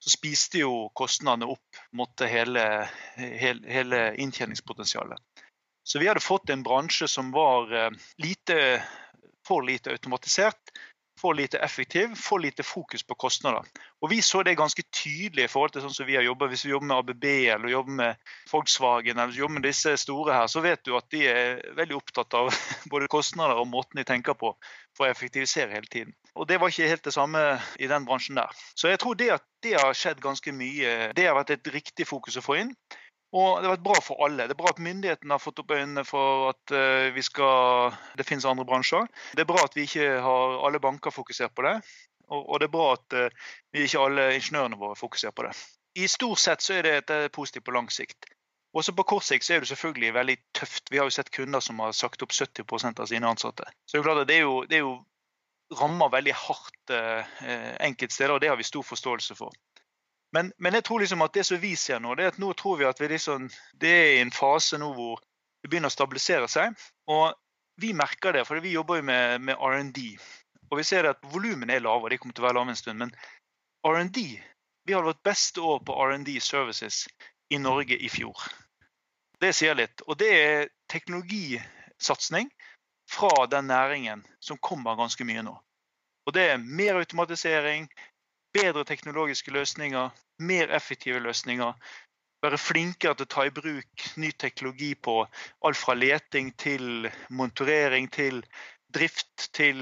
så 0.00 0.12
spiste 0.12 0.62
jo 0.62 0.88
kostnadene 0.96 1.50
opp 1.52 1.80
mot 1.96 2.24
hele, 2.24 2.64
hele, 3.16 3.60
hele, 3.68 4.04
inntjeningspotensialet. 4.22 5.20
Så 5.84 5.98
vi 6.00 6.08
hadde 6.08 6.22
fått 6.22 6.52
en 6.52 6.62
bransje 6.64 7.08
som 7.08 7.32
var 7.34 7.72
uh, 7.72 7.90
lite, 8.22 8.80
for 9.48 9.64
lite 9.66 9.92
automatisert, 9.96 10.72
for 11.20 11.36
lite 11.36 11.58
effektiv, 11.58 12.14
for 12.16 12.40
lite 12.40 12.62
fokus 12.62 13.02
på 13.02 13.14
kostnader. 13.14 13.66
Og 14.00 14.10
Vi 14.10 14.22
så 14.22 14.42
det 14.42 14.56
ganske 14.56 14.82
tydelig 14.82 15.44
i 15.44 15.50
forhold 15.52 15.74
til 15.74 15.84
sånn 15.84 15.94
som 15.94 16.08
vi 16.08 16.16
har 16.16 16.24
jobbet. 16.24 16.50
Hvis 16.52 16.64
vi 16.64 16.72
jobber 16.72 16.88
med 16.88 16.96
ABB 16.96 17.26
eller 17.54 17.72
jobber 17.74 17.96
med 17.98 18.32
Volkswagen 18.52 19.18
eller 19.18 19.36
jobber 19.36 19.58
med 19.58 19.68
disse 19.68 19.96
store 20.00 20.38
her, 20.38 20.46
så 20.48 20.62
vet 20.64 20.84
du 20.84 20.94
at 20.96 21.10
de 21.12 21.26
er 21.28 21.60
veldig 21.76 21.98
opptatt 21.98 22.38
av 22.40 22.48
både 22.92 23.10
kostnader 23.12 23.60
og 23.60 23.68
måten 23.68 24.00
de 24.00 24.06
tenker 24.08 24.38
på 24.40 24.54
for 24.96 25.06
å 25.06 25.10
effektivisere 25.10 25.74
hele 25.76 25.90
tiden. 25.92 26.16
Og 26.34 26.48
det 26.48 26.60
var 26.60 26.72
ikke 26.72 26.88
helt 26.88 27.04
det 27.04 27.14
samme 27.14 27.44
i 27.78 27.90
den 27.90 28.06
bransjen 28.08 28.38
der. 28.40 28.50
Så 28.74 28.88
jeg 28.88 29.00
tror 29.02 29.18
det 29.18 29.30
at 29.36 29.46
det 29.64 29.76
har 29.76 29.96
skjedd 29.96 30.22
ganske 30.24 30.52
mye. 30.56 31.12
Det 31.16 31.26
har 31.26 31.36
vært 31.36 31.56
et 31.58 31.72
riktig 31.74 32.08
fokus 32.08 32.38
å 32.40 32.44
få 32.44 32.62
inn. 32.62 32.74
Og 33.30 33.60
det 33.60 33.68
har 33.68 33.76
vært 33.76 33.86
bra 33.86 33.98
for 34.02 34.22
alle. 34.26 34.48
Det 34.48 34.56
er 34.56 34.58
bra 34.58 34.72
at 34.72 34.82
myndighetene 34.82 35.36
har 35.36 35.42
fått 35.42 35.60
opp 35.62 35.70
øynene 35.70 36.02
for 36.02 36.48
at 36.50 36.72
vi 37.14 37.22
skal, 37.22 37.94
det 38.18 38.26
finnes 38.26 38.46
andre 38.48 38.64
bransjer. 38.66 39.06
Det 39.38 39.44
er 39.44 39.46
bra 39.46 39.62
at 39.62 39.76
vi 39.78 39.84
ikke 39.86 40.08
har 40.24 40.56
alle 40.66 40.80
banker 40.82 41.14
fokusert 41.14 41.54
på 41.54 41.62
det. 41.62 41.76
Og, 42.30 42.60
det 42.60 42.68
er 42.68 42.74
bra 42.74 42.92
at 42.94 43.16
uh, 43.18 43.46
vi 43.74 43.86
ikke 43.86 44.02
alle 44.06 44.26
ingeniørene 44.38 44.78
våre 44.78 44.98
fokuserer 44.98 45.34
på 45.34 45.46
det. 45.46 45.54
I 45.98 46.06
stort 46.10 46.38
sett 46.38 46.62
så 46.62 46.76
er 46.78 46.86
det, 47.02 47.32
positivt 47.34 47.66
på 47.66 47.74
lang 47.74 47.90
sikt. 47.90 48.30
Også 48.76 48.94
på 48.94 49.02
kort 49.02 49.26
sikt 49.26 49.46
så 49.46 49.56
er 49.56 49.64
det 49.64 49.70
selvfølgelig 49.72 50.12
veldig 50.14 50.36
tøft. 50.54 50.92
Vi 50.92 51.00
har 51.00 51.08
jo 51.08 51.14
sett 51.14 51.32
kunder 51.34 51.62
som 51.64 51.80
har 51.82 51.94
sagt 51.96 52.22
opp 52.22 52.30
70% 52.30 53.02
av 53.02 53.08
sine 53.10 53.26
ansatte. 53.26 53.66
Så 53.86 53.96
det 53.96 54.00
er 54.00 54.06
klart 54.06 54.22
at 54.22 54.30
det 54.30 54.36
er 54.36 54.44
jo, 54.44 54.60
det 54.70 54.78
er 54.78 54.84
jo 54.84 54.92
rammer 55.80 56.10
veldig 56.10 56.34
hardt 56.38 56.92
eh, 56.94 57.34
enkeltsteder, 57.86 58.36
og 58.36 58.40
det 58.42 58.50
har 58.50 58.58
vi 58.58 58.66
stor 58.66 58.86
forståelse 58.86 59.34
for. 59.38 59.54
Men, 60.32 60.52
men, 60.58 60.74
jeg 60.78 60.84
tror 60.86 61.02
liksom 61.02 61.22
at 61.26 61.34
det 61.34 61.44
som 61.46 61.58
vi 61.58 61.72
ser 61.76 62.00
nå, 62.02 62.14
det 62.14 62.24
er 62.24 62.34
at 62.34 62.38
nå 62.38 62.52
tror 62.58 62.78
vi 62.78 62.86
at 62.86 63.00
vi 63.00 63.08
liksom, 63.10 63.48
det 63.82 63.90
er 63.90 64.10
i 64.14 64.20
en 64.22 64.30
fase 64.34 64.78
nå 64.78 64.92
hvor 64.94 65.18
det 65.62 65.70
begynner 65.70 65.90
å 65.90 65.94
stabilisere 65.94 66.48
seg. 66.48 66.76
Og 67.10 67.34
vi 67.82 67.92
merker 67.96 68.36
det, 68.36 68.44
for 68.46 68.62
vi 68.62 68.76
jobber 68.76 69.00
jo 69.00 69.06
med, 69.08 69.42
med 69.48 69.58
R&D. 69.58 70.14
Og 70.70 70.78
vi 70.78 70.86
ser 70.86 71.08
at 71.10 71.22
volumene 71.32 71.74
er 71.74 71.82
lave, 71.82 72.04
og 72.04 72.12
de 72.12 72.18
kommer 72.20 72.36
til 72.36 72.44
å 72.44 72.48
være 72.48 72.58
lave 72.60 72.74
en 72.74 72.78
stund. 72.78 73.02
Men 73.02 73.14
R&D 73.86 74.22
Vi 74.88 74.94
hadde 74.94 75.10
vårt 75.10 75.22
beste 75.22 75.60
år 75.60 75.82
på 75.86 75.94
R&D 76.06 76.38
services 76.40 77.04
i 77.52 77.58
Norge 77.58 77.98
i 77.98 78.08
fjor. 78.08 78.46
Det 79.40 79.52
sier 79.54 79.76
litt. 79.76 80.00
Og 80.06 80.16
det 80.18 80.30
er 80.36 80.70
teknologisatsing 80.88 82.48
fra 83.10 83.46
den 83.50 83.68
næringen 83.68 84.24
som 84.40 84.58
kommer 84.58 84.96
ganske 84.96 85.24
mye 85.28 85.44
nå. 85.44 85.52
Og 86.26 86.34
det 86.34 86.46
er 86.52 86.62
mer 86.62 87.00
automatisering, 87.00 87.88
bedre 88.54 88.84
teknologiske 88.84 89.52
løsninger, 89.54 90.10
mer 90.38 90.72
effektive 90.74 91.20
løsninger. 91.20 91.72
Være 92.42 92.58
flinkere 92.58 93.14
til 93.14 93.26
å 93.26 93.32
ta 93.34 93.44
i 93.44 93.52
bruk 93.52 94.04
ny 94.16 94.30
teknologi 94.32 94.94
på 94.94 95.20
alt 95.66 95.76
fra 95.76 95.94
leting 95.94 96.54
til 96.56 97.10
monturering 97.28 98.08
til 98.08 98.40
drift 98.94 99.50
til 99.54 99.80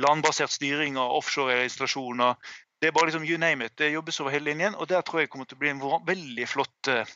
landbasert 0.00 0.52
styring 0.54 0.96
av 1.00 1.16
offshore-installasjoner. 1.18 2.36
Det 2.80 2.88
er 2.88 2.94
bare 2.96 3.10
liksom 3.10 3.26
you 3.28 3.38
name 3.38 3.66
it. 3.66 3.76
Det 3.76 3.90
jobbes 3.92 4.20
over 4.20 4.32
hele 4.32 4.50
linjen. 4.50 4.74
Og 4.74 4.88
der 4.88 5.02
tror 5.04 5.20
jeg 5.20 5.30
kommer 5.32 5.48
til 5.48 5.58
å 5.58 5.60
bli 5.60 5.72
en 5.74 5.82
veldig 6.06 6.46
flott 6.48 6.88
eh, 6.88 7.08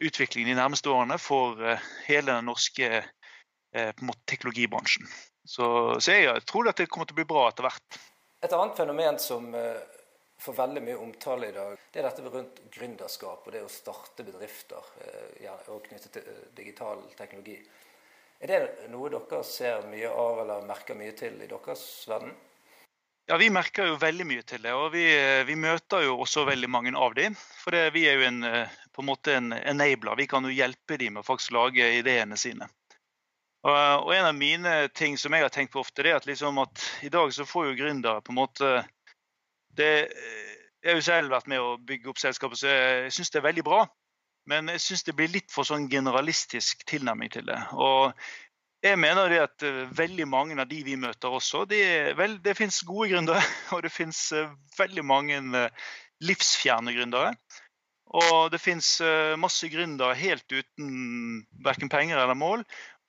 utvikling 0.00 0.48
de 0.48 0.56
nærmeste 0.56 0.88
årene 0.88 1.18
for 1.20 1.60
eh, 1.60 1.82
hele 2.06 2.32
den 2.32 2.48
norske 2.48 3.02
eh, 3.02 4.06
teknologibransjen. 4.30 5.10
Så, 5.44 5.66
så, 6.00 6.14
jeg 6.14 6.46
tror 6.48 6.70
at 6.70 6.80
det 6.80 6.88
kommer 6.88 7.10
til 7.10 7.18
å 7.18 7.20
bli 7.20 7.28
bra 7.28 7.48
etter 7.50 7.66
hvert. 7.68 8.00
Et 8.40 8.52
annet 8.56 8.78
fenomen 8.78 9.18
som 9.20 9.50
får 10.40 10.56
veldig 10.56 10.82
mye 10.86 10.98
omtale 11.00 11.50
i 11.50 11.54
dag, 11.56 11.78
det 11.92 12.00
er 12.00 12.08
dette 12.08 12.32
rundt 12.32 12.60
gründerskap 12.72 13.46
og 13.46 13.54
det 13.54 13.64
å 13.64 13.70
starte 13.72 14.24
bedrifter 14.24 14.90
ja, 15.44 15.54
og 15.68 15.84
knyttet 15.88 16.16
til 16.16 16.44
digital 16.56 17.02
teknologi. 17.18 17.58
Er 18.40 18.48
det 18.48 18.88
noe 18.88 19.10
dere 19.12 19.42
ser 19.44 19.84
mye 19.92 20.08
av 20.08 20.38
eller 20.44 20.64
merker 20.64 20.96
mye 20.96 21.12
til 21.12 21.36
i 21.44 21.48
deres 21.50 21.82
verden? 22.08 22.32
Ja, 23.28 23.36
Vi 23.36 23.50
merker 23.52 23.86
jo 23.86 23.98
veldig 24.00 24.24
mye 24.26 24.42
til 24.42 24.62
det, 24.64 24.72
og 24.74 24.88
vi, 24.90 25.04
eh, 25.14 25.44
vi 25.46 25.54
møter 25.54 26.02
jo 26.02 26.16
også 26.24 26.42
veldig 26.48 26.70
mange 26.72 26.90
av 26.98 27.12
dem. 27.14 27.36
For 27.60 27.70
det, 27.70 27.92
vi 27.94 28.08
er 28.08 28.16
jo 28.18 28.24
en, 28.26 28.42
eh, 28.42 28.72
på 28.90 29.04
en 29.04 29.06
måte 29.06 29.36
en 29.36 29.52
enabler. 29.52 30.16
Vi 30.16 30.26
kan 30.26 30.42
jo 30.42 30.50
hjelpe 30.50 30.98
dem 30.98 31.14
med 31.14 31.22
å 31.22 31.28
faktisk 31.28 31.52
lage 31.54 31.92
ideene 32.00 32.36
sine. 32.36 32.66
Og, 33.62 33.76
og, 34.06 34.14
En 34.14 34.26
av 34.26 34.34
mine 34.34 34.88
ting 34.88 35.18
som 35.18 35.32
jeg 35.32 35.42
har 35.42 35.52
tenkt 35.52 35.72
på 35.72 35.84
ofte, 35.84 36.02
det 36.02 36.10
er 36.10 36.16
at, 36.16 36.26
liksom 36.26 36.58
at 36.58 36.82
i 37.02 37.08
dag 37.08 37.30
så 37.30 37.44
får 37.46 37.68
jo 37.68 37.78
gründere 37.84 38.24
på 38.24 38.32
en 38.32 38.40
måte 38.40 38.72
det, 39.78 39.92
Jeg 40.82 40.90
har 40.90 40.98
jo 40.98 41.04
selv 41.04 41.34
vært 41.34 41.48
med 41.52 41.60
å 41.60 41.76
bygge 41.76 42.08
opp 42.10 42.20
selskapet, 42.20 42.58
så 42.62 42.70
jeg 42.70 43.12
syns 43.12 43.30
det 43.30 43.40
er 43.42 43.48
veldig 43.50 43.64
bra. 43.66 43.80
Men 44.48 44.70
jeg 44.72 44.82
syns 44.82 45.04
det 45.06 45.14
blir 45.18 45.30
litt 45.30 45.50
for 45.52 45.68
sånn 45.68 45.88
generalistisk 45.92 46.86
tilnærming 46.88 47.30
til 47.32 47.44
det. 47.50 47.58
Og 47.76 48.14
jeg 48.80 48.96
mener 48.96 49.28
det 49.28 49.40
at 49.44 49.64
eh, 49.66 49.88
veldig 49.96 50.26
mange 50.30 50.56
av 50.60 50.68
de 50.70 50.80
vi 50.86 50.96
møter 50.96 51.32
også, 51.36 51.66
de, 51.68 51.80
vel, 52.16 52.38
det 52.44 52.56
finnes 52.56 52.80
gode 52.88 53.10
gründere. 53.12 53.42
Og 53.76 53.82
det 53.84 53.92
finnes 53.92 54.20
eh, 54.36 54.52
veldig 54.78 55.04
mange 55.04 55.40
eh, 55.60 55.90
livsfjerne 56.24 56.94
gründere. 56.96 57.34
Og 58.10 58.48
det 58.50 58.58
finnes 58.58 58.88
masse 59.38 59.68
gründere 59.70 60.16
helt 60.18 60.50
uten 60.50 61.44
verken 61.62 61.86
penger 61.92 62.18
eller 62.18 62.34
mål. 62.34 62.64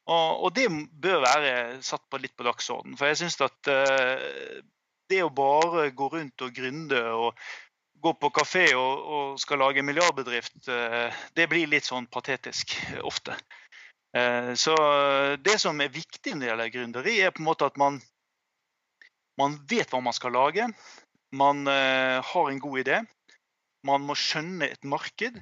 Og, 0.06 0.44
og, 0.46 0.52
det 0.54 0.68
bør 1.02 1.24
være 1.24 1.80
satt 1.82 2.04
på 2.06 2.20
litt 2.22 2.36
på 2.38 2.46
dagsorden. 2.46 2.94
For 3.00 3.10
jeg 3.10 3.18
syns 3.24 3.40
at 3.42 3.72
det 5.12 5.22
å 5.26 5.34
bare 5.36 5.90
gå 5.96 6.10
rundt 6.14 6.46
og 6.46 6.56
gründe 6.56 7.02
og 7.12 7.36
gå 8.02 8.16
på 8.18 8.32
kafé 8.34 8.66
og, 8.74 9.04
og 9.16 9.42
skal 9.42 9.62
lage 9.62 9.84
milliardbedrift, 9.86 10.56
uh, 10.72 11.14
det 11.38 11.46
blir 11.52 11.70
litt 11.70 11.86
sånn 11.86 12.08
patetisk 12.10 12.74
ofte. 13.06 13.36
Eh, 14.12 14.54
så 14.60 14.76
det 15.40 15.58
som 15.62 15.80
er 15.80 15.94
viktig 15.94 16.34
når 16.36 16.42
det 16.42 16.50
gjelder 16.50 16.74
gründeri, 16.74 17.14
er 17.24 17.32
på 17.32 17.44
en 17.44 17.48
måte 17.48 17.68
at 17.70 17.78
man, 17.80 18.02
man 19.40 19.56
vet 19.72 19.92
hva 19.94 20.02
man 20.04 20.16
skal 20.16 20.36
lage. 20.36 20.68
Man 21.32 21.68
eh, 21.72 22.20
har 22.20 22.50
en 22.50 22.60
god 22.60 22.80
idé. 22.84 23.02
Man 23.88 24.04
må 24.06 24.18
skjønne 24.20 24.68
et 24.68 24.84
marked. 24.84 25.40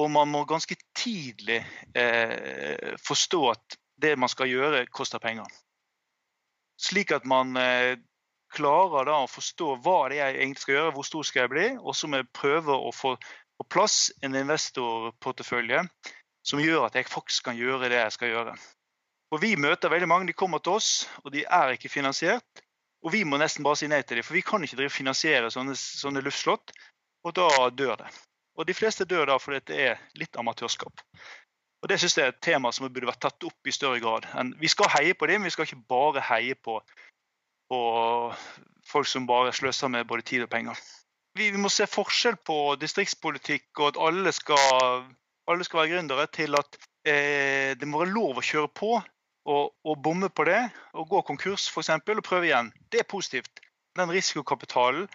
Og 0.00 0.08
man 0.08 0.30
må 0.32 0.46
ganske 0.48 0.78
tidlig 0.96 1.60
eh, 1.98 2.94
forstå 3.04 3.40
at 3.50 3.76
det 4.00 4.14
man 4.16 4.30
skal 4.32 4.48
gjøre, 4.48 4.86
koster 4.88 5.20
penger. 5.20 5.48
Slik 6.80 7.12
at 7.12 7.26
man 7.28 7.52
eh, 7.60 7.98
klarer 8.54 9.06
da 9.08 9.20
å 9.22 9.30
forstå 9.30 9.76
hva 9.84 9.98
det 10.10 10.18
er 10.18 10.34
jeg 10.34 10.42
egentlig 10.42 10.64
skal 10.64 10.76
gjøre, 10.76 10.94
hvor 10.96 11.06
stor 11.06 11.28
skal 11.28 11.44
jeg 11.44 11.52
bli, 11.54 11.68
og 11.78 11.96
så 11.96 12.10
må 12.10 12.20
jeg 12.20 12.32
prøve 12.36 12.76
å 12.76 12.92
få 12.94 13.14
på 13.60 13.66
plass 13.68 14.08
en 14.24 14.36
investorportefølje 14.40 15.82
som 16.48 16.62
gjør 16.62 16.86
at 16.86 16.94
jeg 16.96 17.10
faktisk 17.12 17.50
kan 17.50 17.58
gjøre 17.58 17.90
det 17.92 17.98
jeg 17.98 18.14
skal 18.16 18.32
gjøre. 18.32 18.54
Og 19.30 19.42
Vi 19.42 19.54
møter 19.60 19.92
veldig 19.92 20.08
mange, 20.08 20.26
de 20.26 20.34
kommer 20.34 20.58
til 20.58 20.78
oss, 20.80 21.08
og 21.24 21.30
de 21.34 21.44
er 21.44 21.76
ikke 21.76 21.92
finansiert. 21.92 22.64
Og 23.04 23.12
vi 23.12 23.22
må 23.24 23.38
nesten 23.40 23.64
bare 23.64 23.78
si 23.80 23.88
nei 23.88 24.00
til 24.02 24.18
dem, 24.18 24.26
for 24.26 24.36
vi 24.36 24.42
kan 24.44 24.64
ikke 24.64 24.88
finansiere 24.92 25.52
sånne, 25.52 25.76
sånne 25.76 26.24
luftslott. 26.24 26.72
Og 27.24 27.36
da 27.36 27.68
dør 27.70 28.00
det. 28.00 28.08
Og 28.58 28.66
de 28.66 28.74
fleste 28.74 29.06
dør 29.08 29.28
da 29.30 29.36
fordi 29.40 29.60
det 29.70 29.78
er 29.90 30.02
litt 30.18 30.36
amatørskap. 30.40 31.04
Og 31.80 31.88
Det 31.88 31.96
synes 32.00 32.16
jeg 32.16 32.26
er 32.26 32.34
et 32.34 32.42
tema 32.44 32.72
som 32.72 32.88
burde 32.92 33.08
vært 33.08 33.22
tatt 33.24 33.44
opp 33.44 33.68
i 33.68 33.72
større 33.72 34.00
grad. 34.00 34.26
Vi 34.60 34.68
skal 34.68 34.90
heie 34.98 35.14
på 35.16 35.28
dem, 35.30 35.40
men 35.40 35.48
vi 35.48 35.54
skal 35.54 35.68
ikke 35.68 35.84
bare 35.88 36.20
heie 36.28 36.54
på, 36.54 36.76
på 37.70 37.80
folk 38.90 39.06
som 39.06 39.28
bare 39.28 39.54
sløser 39.54 39.92
med 39.92 40.08
både 40.10 40.26
tid 40.26 40.44
og 40.44 40.50
penger. 40.50 40.78
Vi, 41.38 41.52
vi 41.54 41.62
må 41.62 41.70
se 41.70 41.86
forskjell 41.86 42.40
på 42.46 42.74
distriktspolitikk 42.82 43.78
og 43.78 43.92
at 43.92 44.00
alle 44.08 44.32
skal 44.34 45.06
alle 45.50 45.66
skal 45.66 45.82
være 45.82 45.94
gründere, 45.94 46.26
til 46.32 46.54
at 46.58 46.78
eh, 47.08 47.72
det 47.78 47.88
må 47.88 48.02
være 48.02 48.14
lov 48.14 48.38
å 48.38 48.44
kjøre 48.44 48.70
på 48.74 48.92
og, 48.96 49.72
og 49.84 50.02
bomme 50.04 50.30
på 50.30 50.46
det. 50.48 50.60
Og 50.94 51.08
gå 51.10 51.22
konkurs 51.26 51.68
f.eks. 51.70 51.90
og 51.96 52.24
prøve 52.26 52.50
igjen. 52.50 52.72
Det 52.92 53.02
er 53.02 53.10
positivt. 53.10 53.62
Den 53.98 54.12
risikokapitalen 54.12 55.08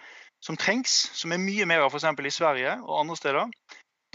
som 0.44 0.58
trengs, 0.60 0.92
som 1.16 1.32
er 1.32 1.42
mye 1.42 1.66
mer 1.70 1.86
av 1.86 1.94
f.eks. 1.94 2.08
i 2.20 2.34
Sverige 2.34 2.78
og 2.84 3.00
andre 3.00 3.18
steder. 3.20 3.54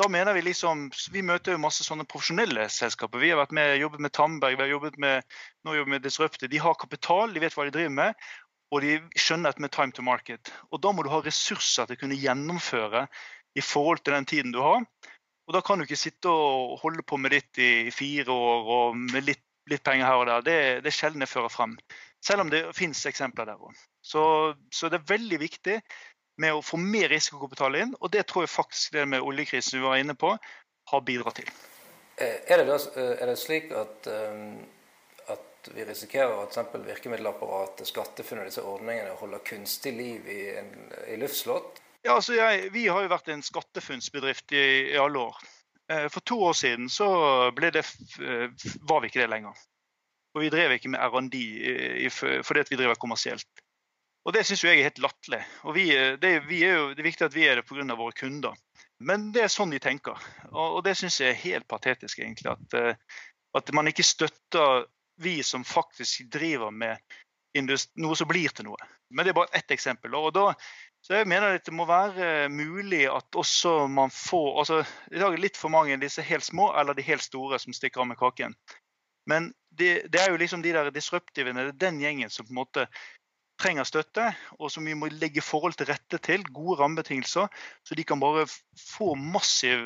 Da 0.00 0.08
mener 0.08 0.32
Vi 0.32 0.40
liksom, 0.40 0.86
vi 1.12 1.20
møter 1.20 1.52
jo 1.52 1.60
masse 1.60 1.84
sånne 1.84 2.06
profesjonelle 2.08 2.62
selskaper. 2.72 3.20
Vi 3.20 3.34
har 3.34 3.40
vært 3.42 3.50
med, 3.52 3.74
jobbet 3.82 4.00
med 4.00 4.12
Tamberg, 4.16 4.56
vi 4.56 4.64
har 4.64 4.70
jobbet 4.70 4.96
med, 5.02 5.26
nå 5.66 5.74
jobber 5.76 5.92
med 5.92 6.06
Disrupte. 6.06 6.48
De 6.48 6.60
har 6.64 6.78
kapital, 6.80 7.34
de 7.34 7.42
vet 7.42 7.52
hva 7.52 7.66
de 7.68 7.74
driver 7.74 7.92
med, 7.98 8.30
og 8.72 8.80
de 8.80 8.94
skjønner 9.12 9.52
dette 9.52 9.60
med 9.66 9.74
time 9.74 9.92
to 9.92 10.04
market. 10.06 10.52
Og 10.72 10.80
Da 10.80 10.94
må 10.96 11.04
du 11.04 11.10
ha 11.12 11.20
ressurser 11.20 11.84
til 11.90 11.98
å 11.98 12.00
kunne 12.00 12.16
gjennomføre 12.16 13.04
i 13.52 13.60
forhold 13.60 14.00
til 14.00 14.16
den 14.16 14.30
tiden 14.32 14.56
du 14.56 14.62
har. 14.64 14.88
Og 15.50 15.52
Da 15.58 15.60
kan 15.60 15.76
du 15.76 15.84
ikke 15.84 16.00
sitte 16.00 16.32
og 16.32 16.78
holde 16.80 17.04
på 17.04 17.20
med 17.20 17.36
ditt 17.36 17.60
i 17.60 17.90
fire 17.92 18.32
år 18.32 18.72
og 18.78 18.96
med 18.96 19.28
litt, 19.28 19.44
litt 19.68 19.84
penger 19.84 20.08
her 20.08 20.22
og 20.22 20.30
der. 20.32 20.46
Det, 20.48 20.58
det 20.86 20.94
er 20.94 20.96
sjelden 20.96 21.26
det 21.26 21.28
fører 21.28 21.52
frem. 21.52 21.76
Selv 22.24 22.46
om 22.46 22.48
det 22.52 22.70
finnes 22.76 23.04
eksempler 23.04 23.52
der 23.52 23.60
òg. 23.60 23.76
Så, 24.00 24.22
så, 24.72 24.88
det 24.88 25.00
er 25.00 25.12
veldig 25.12 25.38
viktig 25.40 25.76
med 26.40 26.54
å 26.54 26.62
få 26.64 26.78
mer 26.80 27.10
risikokapital 27.12 27.76
inn. 27.80 27.96
Og 28.00 28.12
det 28.14 28.26
tror 28.30 28.46
jeg 28.46 28.54
faktisk 28.54 28.96
det 28.96 29.06
med 29.08 29.24
oljekrisen 29.24 29.80
vi 29.80 29.86
var 29.86 30.00
inne 30.00 30.16
på, 30.18 30.36
har 30.90 31.06
bidratt 31.06 31.40
til. 31.40 31.50
Eh, 32.20 32.52
er 32.52 32.60
det, 32.60 32.66
da, 32.68 32.76
eh, 33.00 33.22
er 33.22 33.30
det 33.30 33.38
slik 33.40 33.70
at, 33.72 34.06
eh, 34.06 35.32
at 35.32 35.70
vi 35.74 35.84
risikerer 35.88 36.42
at 36.42 36.50
eksempel 36.50 36.84
virkemiddelapparatet, 36.84 37.88
SkatteFUNN 37.88 38.42
og 38.42 38.50
disse 38.50 38.64
ordningene 38.64 39.16
holder 39.20 39.44
kunstig 39.46 39.94
liv 39.96 40.28
i, 40.28 40.40
en, 40.60 40.74
i 41.08 41.16
luftslott? 41.20 41.80
Ja, 42.04 42.14
altså 42.16 42.36
jeg, 42.36 42.72
Vi 42.72 42.86
har 42.88 43.02
jo 43.04 43.12
vært 43.12 43.28
en 43.28 43.44
skattefunnsbedrift 43.44 44.52
i, 44.52 44.92
i, 44.92 44.96
alle 45.00 45.26
år. 45.30 45.40
For 45.90 46.22
to 46.22 46.36
år 46.46 46.54
siden 46.54 46.86
så 46.88 47.06
det, 47.50 47.82
var 48.86 49.00
vi 49.02 49.08
ikke 49.10 49.24
det 49.24 49.30
lenger. 49.32 49.56
Og 50.36 50.44
vi 50.44 50.50
drev 50.52 50.76
ikke 50.76 50.92
med 50.92 51.02
R&D 51.02 51.40
fordi 52.46 52.62
vi 52.70 52.78
driver 52.78 52.94
kommersielt. 52.94 53.59
Og 54.30 54.34
Det 54.36 54.44
syns 54.46 54.60
jeg 54.62 54.78
er 54.78 54.86
helt 54.86 55.00
latterlig. 55.02 55.40
Og 55.66 55.74
vi, 55.74 55.88
eh, 55.90 56.12
det, 56.22 56.28
vi 56.46 56.60
er 56.62 56.76
jo, 56.78 56.84
det 56.94 57.02
er 57.02 57.08
viktig 57.08 57.26
at 57.26 57.34
vi 57.34 57.48
er 57.50 57.58
det 57.58 57.64
pga. 57.66 57.82
våre 57.98 58.14
kunder. 58.14 58.54
Men 59.02 59.32
det 59.34 59.42
er 59.42 59.50
sånn 59.50 59.74
de 59.74 59.80
tenker. 59.82 60.14
Og, 60.52 60.76
og 60.78 60.84
det 60.86 60.94
syns 61.00 61.18
jeg 61.18 61.32
er 61.34 61.42
helt 61.42 61.66
patetisk, 61.66 62.20
egentlig. 62.22 62.52
At, 62.52 63.00
at, 63.58 63.72
man 63.74 63.90
ikke 63.90 64.06
støtter 64.06 64.86
vi 65.18 65.40
som 65.42 65.64
faktisk 65.66 66.30
driver 66.30 66.70
med 66.70 67.02
noe 67.98 68.14
som 68.14 68.30
blir 68.30 68.54
til 68.54 68.68
noe. 68.70 68.78
Men 69.10 69.26
det 69.26 69.32
er 69.32 69.40
bare 69.40 69.58
ett 69.58 69.74
eksempel. 69.74 70.14
og 70.14 70.30
da 70.36 70.52
så 71.00 71.16
jeg 71.16 71.28
mener 71.32 71.56
at 71.56 71.64
det 71.64 71.72
må 71.72 71.86
være 71.88 72.50
mulig 72.52 73.06
at 73.08 73.36
også 73.36 73.86
man 73.88 74.12
får 74.12 74.58
altså 74.60 74.80
I 75.10 75.16
dag 75.16 75.30
er 75.30 75.38
det 75.38 75.46
litt 75.46 75.56
for 75.56 75.72
mange 75.72 75.96
disse 76.00 76.22
helt 76.22 76.44
små 76.44 76.68
eller 76.76 76.94
de 76.94 77.06
helt 77.06 77.24
store 77.24 77.58
som 77.58 77.72
stikker 77.72 78.02
av 78.02 78.10
med 78.10 78.20
kaken. 78.20 78.54
Men 79.30 79.50
det, 79.70 80.10
det, 80.12 80.20
er 80.20 80.30
jo 80.32 80.40
liksom 80.40 80.62
de 80.62 80.72
der 80.74 80.90
disruptivene, 80.92 81.70
det 81.70 81.72
er 81.72 81.82
den 81.86 82.00
gjengen 82.02 82.32
som 82.32 82.46
på 82.46 82.52
en 82.52 82.60
måte 82.60 82.86
trenger 83.60 83.86
støtte, 83.88 84.26
og 84.58 84.72
som 84.72 84.86
vi 84.88 84.96
må 84.96 85.10
legge 85.12 85.44
forhold 85.44 85.76
til 85.78 85.90
rette 85.90 86.20
til, 86.24 86.46
gode 86.54 86.80
rammebetingelser, 86.80 87.50
så 87.86 87.98
de 87.98 88.06
kan 88.06 88.22
bare 88.22 88.46
få 88.80 89.12
massiv 89.14 89.84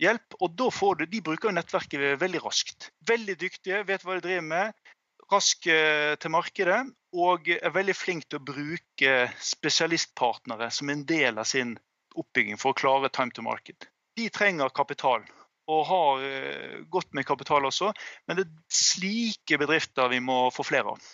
hjelp. 0.00 0.38
Og 0.40 0.56
da 0.58 0.70
får 0.74 1.00
du, 1.00 1.04
de 1.10 1.22
bruker 1.24 1.50
jo 1.50 1.56
nettverket 1.58 2.16
veldig 2.20 2.42
raskt. 2.46 2.90
Veldig 3.08 3.36
dyktige, 3.40 3.84
vet 3.88 4.06
hva 4.06 4.16
de 4.16 4.26
driver 4.26 4.48
med, 4.48 4.90
rask 5.30 5.66
eh, 5.70 6.16
til 6.20 6.32
markedet 6.34 6.80
og 7.20 7.48
er 7.52 7.74
veldig 7.74 7.94
flink 7.96 8.26
til 8.28 8.40
å 8.40 8.46
bruke 8.50 9.14
spesialistpartnere 9.42 10.70
som 10.74 10.90
en 10.90 11.04
del 11.06 11.38
av 11.38 11.48
sin 11.48 11.76
oppbygging 12.18 12.58
for 12.58 12.72
å 12.72 12.78
klare 12.78 13.10
time 13.14 13.34
to 13.34 13.44
market. 13.46 13.86
De 14.18 14.28
trenger 14.34 14.72
kapital 14.74 15.22
og 15.70 15.84
har 15.86 16.24
eh, 16.26 16.78
godt 16.90 17.14
med 17.14 17.26
kapital 17.28 17.66
også, 17.68 17.92
men 18.26 18.38
det 18.38 18.46
er 18.46 18.78
slike 18.80 19.58
bedrifter 19.60 20.10
vi 20.10 20.18
må 20.24 20.48
få 20.54 20.66
flere 20.66 20.96
av. 20.96 21.10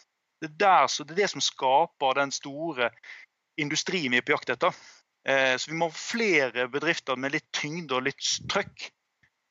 Det 0.46 0.66
er, 0.66 0.86
der, 0.86 1.04
det, 1.04 1.14
er 1.16 1.22
det 1.22 1.30
som 1.34 1.44
skaper 1.44 2.20
den 2.20 2.34
store 2.34 2.90
industrien 3.60 4.12
vi 4.12 4.20
er 4.20 4.26
på 4.26 4.36
jakt 4.36 4.52
etter. 4.56 4.76
Eh, 5.28 5.54
så 5.58 5.70
vi 5.72 5.78
må 5.78 5.90
ha 5.90 5.98
flere 5.98 6.68
bedrifter 6.72 7.18
med 7.18 7.34
litt 7.34 7.48
tyngde 7.56 7.98
og 7.98 8.06
litt 8.08 8.34
trøkk. 8.50 8.90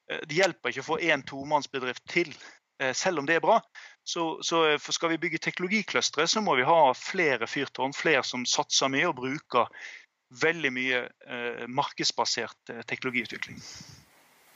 Det 0.06 0.38
hjelper 0.38 0.70
ikke 0.70 0.84
å 0.84 0.86
få 0.86 1.00
én 1.02 1.24
tomannsbedrift 1.26 2.04
til 2.12 2.30
Eh, 2.82 2.94
selv 2.94 3.20
om 3.20 3.26
det 3.26 3.38
er 3.38 3.44
bra, 3.44 3.62
så, 4.04 4.38
så 4.44 4.78
skal 4.92 5.14
vi 5.14 5.20
bygge 5.24 5.40
teknologikløstre, 5.46 6.28
så 6.28 6.42
må 6.44 6.58
vi 6.60 6.68
ha 6.68 6.92
flere 6.98 7.48
fyrtårn, 7.48 7.96
flere 7.96 8.24
som 8.28 8.44
satser 8.50 8.92
mye 8.92 9.08
og 9.08 9.16
bruker 9.22 9.72
veldig 10.42 10.72
mye 10.76 11.06
eh, 11.06 11.64
markedsbasert 11.72 12.74
eh, 12.74 12.84
teknologiutvikling. 12.90 13.62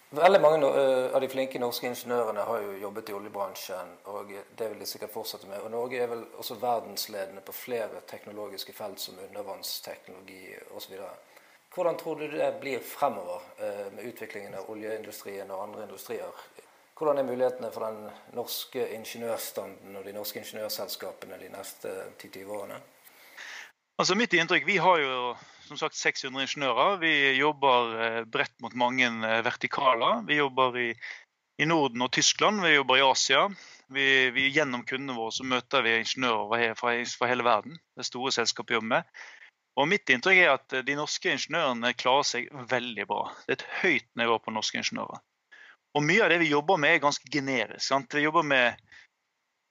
Veldig 0.09 0.41
mange 0.41 0.65
uh, 0.65 1.13
av 1.13 1.21
de 1.21 1.29
flinke 1.29 1.59
norske 1.61 1.85
ingeniørene 1.85 2.45
har 2.47 2.63
jo 2.63 2.77
jobbet 2.81 3.11
i 3.11 3.13
oljebransjen, 3.13 3.91
og 4.09 4.31
det 4.57 4.69
vil 4.71 4.79
de 4.81 4.87
sikkert 4.89 5.13
fortsette 5.13 5.49
med. 5.49 5.61
Og 5.61 5.69
Norge 5.73 5.99
er 6.01 6.09
vel 6.09 6.23
også 6.41 6.57
verdensledende 6.61 7.43
på 7.45 7.53
flere 7.53 8.01
teknologiske 8.09 8.73
felt 8.73 9.01
som 9.03 9.19
undervannsteknologi 9.27 10.55
osv. 10.77 10.95
Hvordan 11.75 11.99
tror 12.01 12.17
du 12.17 12.25
det 12.31 12.49
blir 12.61 12.81
fremover 12.81 13.45
uh, 13.61 13.85
med 13.93 14.09
utviklingen 14.09 14.57
av 14.57 14.71
oljeindustrien 14.73 15.53
og 15.53 15.67
andre 15.67 15.85
industrier 15.85 16.41
hvordan 16.99 17.17
er 17.17 17.23
mulighetene 17.23 17.69
for 17.71 17.85
den 17.85 18.09
norske 18.35 18.81
ingeniørstanden 18.91 19.95
og 19.95 20.03
de 20.03 20.11
norske 20.11 20.41
ingeniørselskapene 20.41 21.37
de 21.39 21.47
neste 21.53 21.93
10-20 22.19 22.49
årene? 22.51 22.79
Altså 23.99 24.15
Mitt 24.19 24.33
inntrykk, 24.33 24.65
Vi 24.67 24.77
har 24.77 24.97
jo 24.99 25.35
som 25.69 25.77
sagt 25.77 25.97
600 25.97 26.45
ingeniører. 26.45 26.99
Vi 27.03 27.13
jobber 27.37 27.95
eh, 28.03 28.21
bredt 28.25 28.55
mot 28.63 28.75
mange 28.77 29.07
eh, 29.07 29.41
vertikaler. 29.45 30.23
Vi 30.27 30.39
jobber 30.39 30.77
i, 30.81 30.87
i 31.61 31.67
Norden 31.69 32.05
og 32.05 32.11
Tyskland, 32.15 32.63
vi 32.65 32.73
jobber 32.73 32.99
i 32.99 33.05
Asia. 33.05 33.47
Vi, 33.93 34.05
vi 34.33 34.49
Gjennom 34.53 34.85
kundene 34.85 35.17
våre 35.17 35.33
så 35.33 35.45
møter 35.47 35.85
vi 35.85 35.95
ingeniører 36.01 36.75
fra, 36.77 36.93
fra 37.21 37.29
hele 37.29 37.45
verden. 37.45 37.79
Det 37.97 38.05
store 38.09 38.33
selskapet 38.35 38.77
jobber 38.77 38.95
med. 38.97 39.15
Og 39.79 39.87
Mitt 39.87 40.09
inntrykk 40.11 40.41
er 40.41 40.53
at 40.57 40.77
de 40.85 40.97
norske 40.97 41.31
ingeniørene 41.31 41.93
klarer 41.95 42.27
seg 42.27 42.49
veldig 42.69 43.05
bra. 43.09 43.23
Det 43.45 43.53
er 43.53 43.59
et 43.59 43.67
høyt 43.83 44.09
nivå 44.19 44.39
på 44.43 44.53
norske 44.53 44.81
ingeniører. 44.81 45.21
Og 45.97 46.05
mye 46.05 46.25
av 46.25 46.33
det 46.33 46.41
vi 46.43 46.51
jobber 46.51 46.77
med, 46.81 46.97
er 46.97 47.05
ganske 47.05 47.29
generisk. 47.31 47.85
Sant? 47.85 48.13
Vi 48.13 48.25
jobber 48.25 48.45
med 48.45 48.81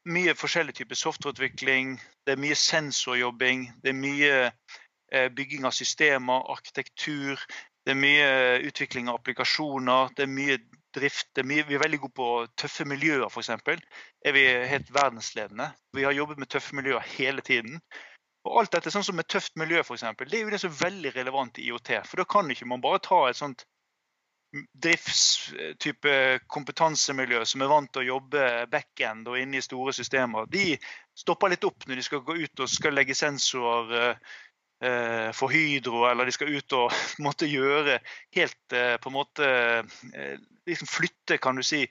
mye 0.09 0.35
forskjellig 0.39 0.75
type 0.79 0.97
softwareutvikling, 0.97 1.99
det 2.27 2.35
er 2.35 2.41
mye 2.41 2.57
sensorjobbing, 2.59 3.69
det 3.83 3.93
er 3.93 3.99
mye 3.99 4.31
eh, 4.49 4.79
bygging 5.09 5.65
av 5.65 5.73
systemer, 5.73 6.45
arkitektur, 6.53 7.41
det 7.89 7.95
er 7.95 8.01
mye 8.03 8.33
utvikling 8.69 9.07
av 9.09 9.17
applikasjoner, 9.17 10.11
det 10.17 10.27
er 10.27 10.29
mye 10.29 10.59
drift. 10.93 11.31
Er 11.41 11.47
mye, 11.49 11.65
vi 11.65 11.77
er 11.79 11.81
veldig 11.81 12.01
gode 12.03 12.17
på 12.19 12.29
tøffe 12.61 12.85
miljøer, 12.89 13.25
f.eks. 13.31 13.49
Er 14.29 14.37
vi 14.37 14.45
helt 14.73 14.91
verdensledende. 14.93 15.71
Vi 15.97 16.05
har 16.05 16.17
jobbet 16.17 16.43
med 16.43 16.51
tøffe 16.53 16.77
miljøer 16.77 17.05
hele 17.15 17.45
tiden. 17.45 17.81
Og 18.45 18.61
alt 18.61 18.75
dette, 18.77 18.93
sånn 18.93 19.07
som 19.07 19.17
med 19.17 19.29
tøft 19.33 19.57
miljø, 19.61 19.81
f.eks., 19.81 20.05
det 20.21 20.37
er 20.37 20.45
jo 20.45 20.53
det 20.53 20.61
som 20.61 20.73
er 20.75 20.83
veldig 20.83 21.15
relevant 21.17 21.61
i 21.61 21.71
IOT. 21.71 21.95
For 22.11 22.21
da 22.21 22.29
kan 22.29 22.53
ikke 22.53 22.69
man 22.69 22.85
bare 22.85 23.01
ta 23.05 23.23
et 23.29 23.41
sånt 23.41 23.65
driftstype 24.85 26.13
kompetansemiljø 26.49 27.43
som 27.49 27.65
er 27.65 27.69
vant 27.69 27.91
til 27.93 28.05
å 28.05 28.09
jobbe 28.15 28.45
backend 28.73 29.29
og 29.29 29.37
inne 29.37 29.61
i 29.61 29.65
store 29.65 29.93
systemer, 29.93 30.49
de 30.49 30.79
stopper 31.17 31.53
litt 31.53 31.67
opp 31.69 31.85
når 31.85 32.01
de 32.01 32.05
skal 32.07 32.23
gå 32.25 32.39
ut 32.39 32.63
og 32.65 32.71
skal 32.73 32.97
legge 32.97 33.17
sensorer 33.19 33.93
eh, 33.99 34.39
for 35.35 35.51
Hydro, 35.51 36.05
eller 36.07 36.29
de 36.29 36.33
skal 36.33 36.53
ut 36.55 36.75
og 36.79 36.93
måtte 37.27 37.49
gjøre 37.51 37.99
helt 38.37 38.77
eh, 38.77 38.95
på 39.03 39.11
en 39.11 39.17
måte 39.17 39.49
eh, 39.49 40.39
liksom 40.69 40.91
Flytte, 40.91 41.39
kan 41.43 41.59
du 41.59 41.65
si, 41.67 41.85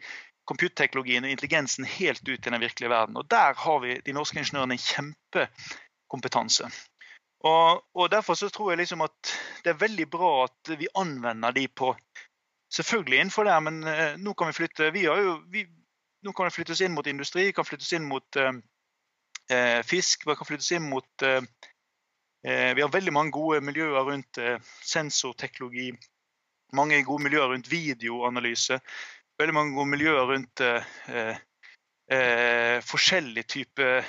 computerteknologien 0.47 1.25
og 1.27 1.33
intelligensen 1.33 1.87
helt 1.97 2.23
ut 2.23 2.39
til 2.43 2.53
den 2.53 2.61
virkelige 2.61 2.89
verden. 2.89 3.17
Og 3.17 3.27
Der 3.29 3.53
har 3.53 3.79
vi 3.83 3.99
de 4.05 4.13
norske 4.15 4.39
ingeniørene 4.39 4.77
en 4.77 4.85
kjempekompetanse. 4.85 6.69
Og, 7.39 7.83
og 7.93 8.11
Derfor 8.11 8.33
så 8.33 8.49
tror 8.49 8.71
jeg 8.71 8.77
liksom 8.77 9.03
at 9.05 9.33
det 9.63 9.73
er 9.73 9.83
veldig 9.83 10.09
bra 10.09 10.31
at 10.45 10.77
vi 10.79 10.87
anvender 10.95 11.51
de 11.51 11.67
på 11.67 11.91
selvfølgelig 12.73 13.19
innenfor 13.19 13.43
det, 13.43 13.57
men 13.63 13.83
eh, 13.83 14.15
nå 14.17 14.33
kan 14.33 14.47
vi 14.47 14.57
flytte 14.57 14.91
vi 14.93 15.05
har 15.05 15.21
jo, 15.21 15.37
vi, 15.51 15.65
nå 16.23 16.33
kan 16.35 16.47
det 16.47 16.55
flyttes 16.55 16.81
inn 16.81 16.95
mot 16.95 17.07
industri, 17.07 17.51
kan 17.51 17.67
flyttes 17.67 17.93
inn 17.93 18.07
mot 18.07 18.35
eh, 18.35 18.57
eh 19.51 19.83
fisk, 19.87 20.27
vi 20.27 20.35
kan 20.35 20.49
flyttes 20.49 20.71
inn 20.75 20.89
mot 20.89 21.23
eh, 21.23 21.39
eh, 21.39 21.76
Vi 22.43 22.81
har 22.81 22.91
veldig 22.93 23.13
mange 23.13 23.33
gode 23.35 23.61
miljøer 23.65 24.05
rundt 24.07 24.37
eh, 24.37 24.59
sensorteknologi. 24.85 25.91
Mange 26.77 26.99
gode 27.07 27.23
miljøer 27.25 27.49
rundt 27.51 27.71
videoanalyse. 27.71 28.79
Veldig 29.39 29.55
mange 29.55 29.75
gode 29.77 29.91
miljøer 29.93 30.25
rundt 30.29 30.61
forskjellige 32.87 33.47
typer 33.51 34.05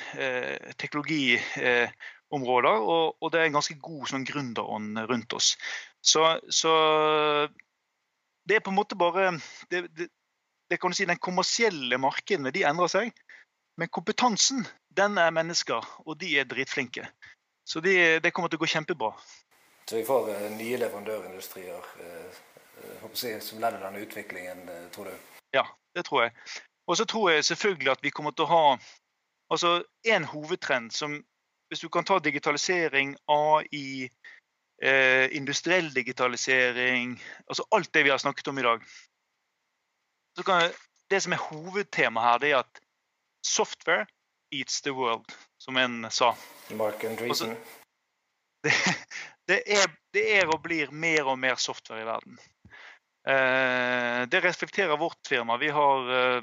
teknologiområder. 0.78 2.76
Og, 2.94 3.16
og, 3.20 3.32
det 3.32 3.40
er 3.40 3.48
en 3.48 3.58
ganske 3.58 3.76
god 3.82 4.06
sånn 4.10 4.26
gründerånd 4.26 4.98
rundt 5.10 5.34
oss. 5.38 5.52
Så, 6.00 6.24
så 6.50 6.74
det 8.48 8.56
er 8.56 8.64
på 8.64 8.72
en 8.72 8.78
måte 8.78 8.98
bare 8.98 9.32
det, 9.70 9.84
det, 9.98 10.08
det 10.70 10.78
kan 10.80 10.92
du 10.92 10.96
si, 10.96 11.06
Den 11.08 11.20
kommersielle 11.20 11.98
markedene 12.00 12.52
de 12.54 12.64
endrer 12.68 12.92
seg. 12.92 13.12
Men 13.78 13.90
kompetansen 13.94 14.64
den 14.98 15.18
er 15.22 15.34
mennesker, 15.34 15.84
og 16.04 16.18
de 16.20 16.32
er 16.40 16.48
dritflinke. 16.48 17.06
Så 17.68 17.82
de, 17.84 17.94
det 18.24 18.32
kommer 18.32 18.48
til 18.48 18.60
å 18.60 18.64
gå 18.64 18.70
kjempebra. 18.72 19.12
Så 19.88 19.98
vi 19.98 20.04
får 20.08 20.30
uh, 20.32 20.46
nye 20.56 20.78
leverandørindustrier 20.80 21.90
uh, 22.00 23.08
si, 23.12 23.34
som 23.44 23.60
ledd 23.60 23.76
i 23.76 23.82
denne 23.82 24.04
utviklingen, 24.04 24.64
tror 24.94 25.10
du? 25.10 25.28
Ja, 25.56 25.66
det 25.96 26.06
tror 26.08 26.26
jeg. 26.26 26.32
Og 26.88 26.96
så 26.96 27.04
tror 27.04 27.30
jeg 27.30 27.44
selvfølgelig 27.44 27.92
at 27.92 28.04
vi 28.04 28.12
kommer 28.14 28.32
til 28.32 28.46
å 28.46 28.52
ha 28.52 28.62
altså 29.52 29.82
en 30.04 30.24
hovedtrend 30.24 30.92
som 30.92 31.24
Hvis 31.68 31.82
du 31.84 31.88
kan 31.92 32.04
ta 32.04 32.16
digitalisering, 32.18 33.10
AI, 33.28 34.08
eh, 34.82 35.36
industriell 35.36 35.90
digitalisering, 35.94 37.20
altså 37.44 37.66
alt 37.76 37.94
det 37.94 38.04
vi 38.04 38.10
har 38.10 38.18
snakket 38.18 38.48
om 38.48 38.58
i 38.58 38.62
dag. 38.62 38.86
Jeg, 40.38 40.72
det 41.10 41.22
som 41.22 41.32
er 41.32 41.44
hovedtemaet 41.50 42.24
her, 42.24 42.38
det 42.38 42.50
er 42.50 42.56
at 42.62 42.80
software 43.44 44.06
eats 44.50 44.80
the 44.80 44.94
world, 44.96 45.28
som 45.68 45.76
en 45.76 46.10
sa. 46.10 46.36
Mark 46.68 47.04
Andreessen. 47.04 47.56
Det, 48.62 48.72
det, 49.46 49.72
er, 49.72 49.90
det 50.12 50.22
er 50.34 50.48
og 50.50 50.62
blir 50.64 50.90
mer 50.90 51.28
og 51.30 51.36
mer 51.38 51.60
software 51.60 52.02
i 52.02 52.06
verden. 52.08 52.38
Eh, 53.28 54.22
det 54.28 54.40
reflekterer 54.44 54.96
vårt 54.98 55.28
firma. 55.28 55.56
Vi 55.60 55.68
har 55.72 56.08
eh, 56.16 56.42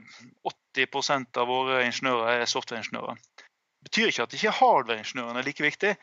80% 0.77 1.41
av 1.41 1.49
våre 1.49 1.81
ingeniører 1.83 2.39
er 2.39 2.49
softwareingeniører. 2.49 3.19
Det 3.41 3.89
betyr 3.89 4.13
ikke 4.13 4.27
at 4.29 4.37
ikke 4.37 4.55
hardwareingeniørene 4.61 5.41
er 5.41 5.49
like 5.49 5.65
viktig, 5.65 5.95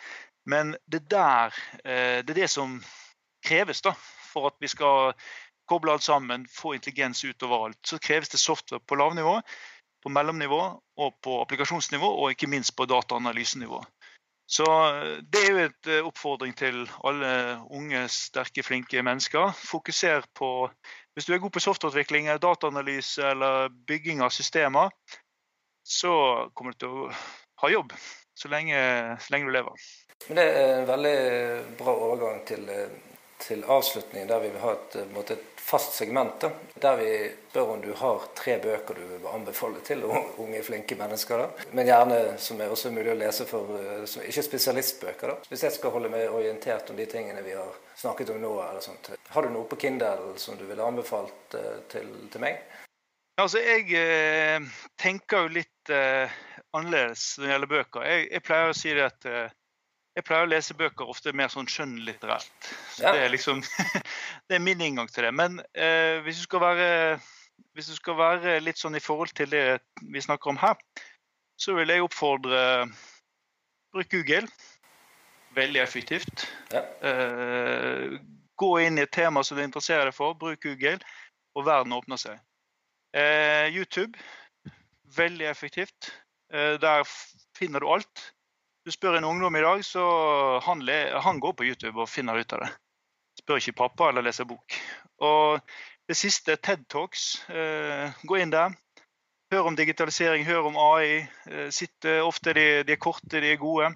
men 0.51 0.75
det, 0.85 1.05
der, 1.11 1.55
eh, 1.81 2.21
det 2.27 2.35
er 2.37 2.43
det 2.43 2.51
som 2.53 2.77
kreves 3.47 3.87
da, 3.87 3.95
for 4.35 4.51
at 4.51 4.59
vi 4.61 4.71
skal 4.75 5.15
koble 5.71 5.95
alt 5.95 6.05
sammen, 6.05 6.45
få 6.51 6.75
intelligens 6.77 7.25
ut 7.25 7.47
overalt. 7.47 7.81
Så 7.87 8.03
kreves 8.03 8.35
det 8.35 8.43
software 8.43 8.83
på 8.83 8.99
lavnivå, 9.01 9.39
på 10.03 10.13
mellomnivå 10.13 10.63
og 11.03 11.19
på 11.25 11.39
applikasjonsnivå, 11.43 12.09
og 12.23 12.35
ikke 12.35 12.51
minst 12.51 12.75
på 12.77 12.87
dataanalysenivå. 12.91 13.83
Så 14.53 14.67
eh, 14.67 15.19
det 15.33 15.43
er 15.43 15.51
jo 15.51 15.63
et 15.63 15.91
eh, 15.91 16.07
oppfordring 16.07 16.55
til 16.59 16.85
alle 17.07 17.33
unge, 17.71 18.05
sterke, 18.13 18.65
flinke 18.67 19.03
mennesker. 19.03 19.55
Fokuser 19.57 20.27
på 20.35 20.71
Hvis 21.15 21.27
du 21.29 21.35
er 21.35 21.43
god 21.43 21.53
på 21.53 21.61
softwareutvikling, 21.61 22.31
dataanalyse 22.41 23.27
eller 23.35 23.69
bygging 23.87 24.23
av 24.25 24.31
systemer, 24.33 24.89
så 25.85 26.49
kommer 26.55 26.73
du 26.73 26.79
til 26.79 26.95
å 27.03 27.11
ha 27.61 27.69
jobb 27.69 27.93
så 28.35 28.49
lenge, 28.49 28.79
så 29.21 29.35
lenge 29.35 29.51
du 29.51 29.53
lever. 29.53 29.89
Men 30.29 30.39
Det 30.41 30.47
er 30.49 30.73
en 30.79 30.89
veldig 30.89 31.17
bra 31.79 31.95
overgang 32.07 32.41
til, 32.49 32.65
til 33.43 33.65
avslutning 33.69 34.29
der 34.31 34.43
vi 34.43 34.51
vil 34.53 34.63
ha 34.63 34.73
et, 34.77 34.97
måte, 35.13 35.37
et 35.37 35.63
fast 35.63 35.97
segment. 35.99 36.45
Der 36.83 36.97
vi 36.99 37.11
spør 37.53 37.75
om 37.75 37.81
du 37.83 37.93
har 37.99 38.27
tre 38.39 38.59
bøker 38.63 38.97
du 38.99 39.03
vil 39.03 39.27
anbefale 39.31 39.81
til 39.85 40.05
unge, 40.43 40.63
flinke 40.63 40.97
mennesker. 40.99 41.45
Da. 41.45 41.69
Men 41.73 41.91
gjerne 41.91 42.21
som 42.39 42.61
er 42.61 42.73
også 42.73 42.93
mulig 42.95 43.13
å 43.13 43.19
lese 43.19 43.47
for 43.49 43.75
som 44.09 44.25
ikke 44.27 44.47
spesialistbøker. 44.49 45.35
Da. 45.35 45.51
Hvis 45.51 45.67
jeg 45.69 45.77
skal 45.77 45.95
holde 45.95 46.13
meg 46.13 46.31
orientert 46.31 46.91
om 46.91 46.99
de 46.99 47.09
tingene 47.11 47.45
vi 47.45 47.57
har 47.59 47.75
snakket 47.97 48.33
om 48.35 48.41
nå, 48.43 48.55
eller 48.65 48.81
sånt. 48.83 49.13
har 49.29 49.43
du 49.43 49.53
noe 49.53 49.69
på 49.69 49.77
Kindle 49.77 50.33
som 50.41 50.57
du 50.59 50.65
ville 50.67 50.85
anbefalt 50.85 51.59
til, 51.93 52.09
til 52.33 52.43
meg? 52.43 52.63
Altså, 53.41 53.59
Jeg 53.65 53.89
eh, 53.97 54.61
tenker 55.01 55.47
jo 55.47 55.55
litt 55.57 55.91
eh, 55.91 56.31
annerledes 56.77 57.39
når 57.39 57.47
det 57.47 57.53
gjelder 57.53 57.71
bøker. 57.71 58.05
Jeg, 58.07 58.27
jeg, 58.29 58.45
pleier 58.45 58.73
å 58.73 58.77
si 58.77 58.93
det 58.93 59.07
at 59.07 59.29
eh, 59.29 59.55
jeg 60.13 60.27
pleier 60.27 60.45
å 60.45 60.51
lese 60.51 60.77
bøker 60.77 61.09
ofte 61.09 61.33
mer 61.37 61.49
sånn 61.53 61.69
skjønnlitterært. 61.71 62.67
Så 62.93 63.07
ja. 63.07 63.15
det, 63.15 63.23
er 63.25 63.33
liksom, 63.33 63.63
det 64.49 64.59
er 64.59 64.65
min 64.65 64.83
inngang 64.85 65.09
til 65.09 65.27
det. 65.27 65.33
Men 65.37 65.61
eh, 65.73 66.21
hvis, 66.27 66.43
du 66.43 66.49
skal 66.49 66.65
være, 66.67 66.91
hvis 67.77 67.89
du 67.93 67.97
skal 67.97 68.19
være 68.19 68.59
litt 68.65 68.81
sånn 68.81 68.99
i 68.99 69.03
forhold 69.03 69.33
til 69.39 69.53
det 69.53 69.81
vi 70.03 70.25
snakker 70.25 70.53
om 70.53 70.61
her, 70.61 70.77
så 71.61 71.77
vil 71.79 71.93
jeg 71.95 72.05
oppfordre 72.05 72.61
Bruk 73.93 74.13
Google. 74.13 74.49
Veldig 75.57 75.81
effektivt. 75.81 76.47
Ja. 76.73 76.85
Eh, 77.09 78.19
gå 78.61 78.71
inn 78.85 79.01
i 79.01 79.07
et 79.07 79.13
tema 79.13 79.43
som 79.45 79.57
du 79.57 79.65
interesserer 79.65 80.09
deg 80.09 80.17
for. 80.17 80.37
Bruk 80.37 80.61
Google, 80.65 81.01
og 81.57 81.67
verden 81.69 81.97
åpner 81.97 82.21
seg. 82.21 82.41
Eh, 83.17 83.69
YouTube. 83.73 84.21
Veldig 85.17 85.49
effektivt. 85.49 86.13
Eh, 86.53 86.77
der 86.81 87.09
finner 87.57 87.81
du 87.81 87.89
alt 87.93 88.33
du 88.85 88.91
spør 88.91 89.19
en 89.19 89.25
ungdom 89.29 89.57
i 89.57 89.63
dag, 89.63 89.85
så 89.85 90.03
han, 90.65 90.83
han 91.23 91.41
går 91.41 91.53
på 91.59 91.65
YouTube 91.65 92.01
og 92.03 92.11
finner 92.11 92.39
ut 92.39 92.53
av 92.57 92.65
det. 92.65 92.71
Spør 93.39 93.61
ikke 93.61 93.79
pappa 93.79 94.11
eller 94.11 94.27
leser 94.27 94.49
bok. 94.49 94.79
Og 95.23 95.61
det 96.09 96.19
siste, 96.19 96.57
TED 96.57 96.89
Talks. 96.91 97.49
Eh, 97.49 98.11
gå 98.27 98.41
inn 98.43 98.53
der. 98.53 98.75
Hør 99.53 99.71
om 99.71 99.77
digitalisering, 99.79 100.45
hør 100.45 100.69
om 100.73 100.79
AI. 100.81 101.23
Eh, 101.47 101.69
sitte, 101.71 102.19
ofte 102.27 102.55
de, 102.59 102.67
de, 102.83 102.97
er 102.97 103.01
korte, 103.01 103.41
de 103.41 103.55
er 103.55 103.61
gode. 103.61 103.93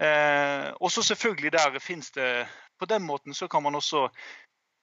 Eh, 0.00 0.72
også 0.80 1.02
selvfølgelig 1.02 1.52
der 1.54 1.78
finnes 1.80 2.10
det 2.12 2.46
På 2.78 2.84
den 2.84 3.02
måten 3.02 3.32
så 3.34 3.48
kan 3.48 3.62
man 3.62 3.74
også 3.74 4.08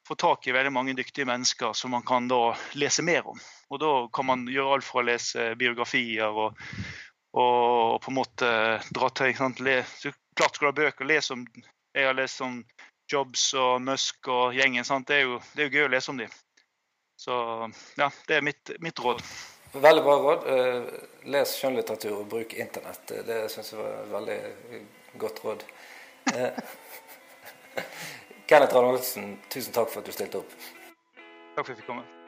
få 0.07 0.15
tak 0.15 0.47
i 0.47 0.53
veldig 0.53 0.71
mange 0.73 0.95
dyktige 0.97 1.25
mennesker 1.29 1.73
som 1.77 1.91
man 1.93 2.01
kan 2.01 2.27
da 2.27 2.55
lese 2.73 3.03
mer 3.05 3.27
om. 3.29 3.39
Og 3.69 3.79
da 3.79 3.91
kan 4.13 4.25
man 4.25 4.47
gjøre 4.49 4.73
alt 4.73 4.87
fra 4.87 5.03
å 5.03 5.05
lese 5.05 5.53
biografier 5.55 6.33
og 6.33 6.57
og 7.33 8.01
på 8.01 8.11
en 8.11 8.17
måte 8.19 8.49
dra 8.93 9.09
til 9.09 9.33
klart 9.33 10.55
skal 10.55 10.67
du 10.67 10.69
ha 10.69 10.77
bøker. 10.83 11.05
Les 11.05 11.31
om 11.31 11.45
Jeg 11.93 12.07
har 12.07 12.13
lest 12.17 12.41
om 12.41 12.63
Jobs 13.11 13.53
og 13.53 13.81
Musk 13.81 14.27
og 14.27 14.53
gjengen. 14.53 14.85
Det, 15.05 15.15
er 15.15 15.27
jo, 15.27 15.39
det 15.53 15.61
er 15.61 15.67
jo 15.67 15.73
gøy 15.77 15.85
å 15.85 15.91
lese 15.93 16.11
om 16.11 16.17
dem. 16.17 16.31
Så 17.17 17.35
ja, 17.97 18.09
det 18.27 18.37
er 18.37 18.45
mitt, 18.45 18.71
mitt 18.81 18.99
råd. 18.99 19.21
Veldig 19.73 20.03
bra 20.05 20.15
råd. 20.21 20.47
Eh, 20.53 20.87
les 21.33 21.53
skjønnlitteratur 21.57 22.17
og 22.19 22.27
bruk 22.29 22.53
internett. 22.53 23.13
Det 23.27 23.39
syns 23.53 23.73
jeg 23.73 23.81
var 23.81 23.93
et 23.99 24.11
veldig 24.13 24.81
godt 25.21 25.43
råd. 25.45 25.67
Eh, 26.33 26.65
Kenneth 28.49 28.75
Ranholdsen, 28.75 29.37
tusen 29.53 29.73
takk 29.73 29.93
for 29.93 30.01
at 30.01 30.09
du 30.09 30.17
stilte 30.17 30.41
opp. 30.43 30.57
Takk 31.53 31.63
for 31.63 31.69
at 31.69 31.73
jeg 31.75 31.81
fikk 31.83 31.89
komme. 31.93 32.22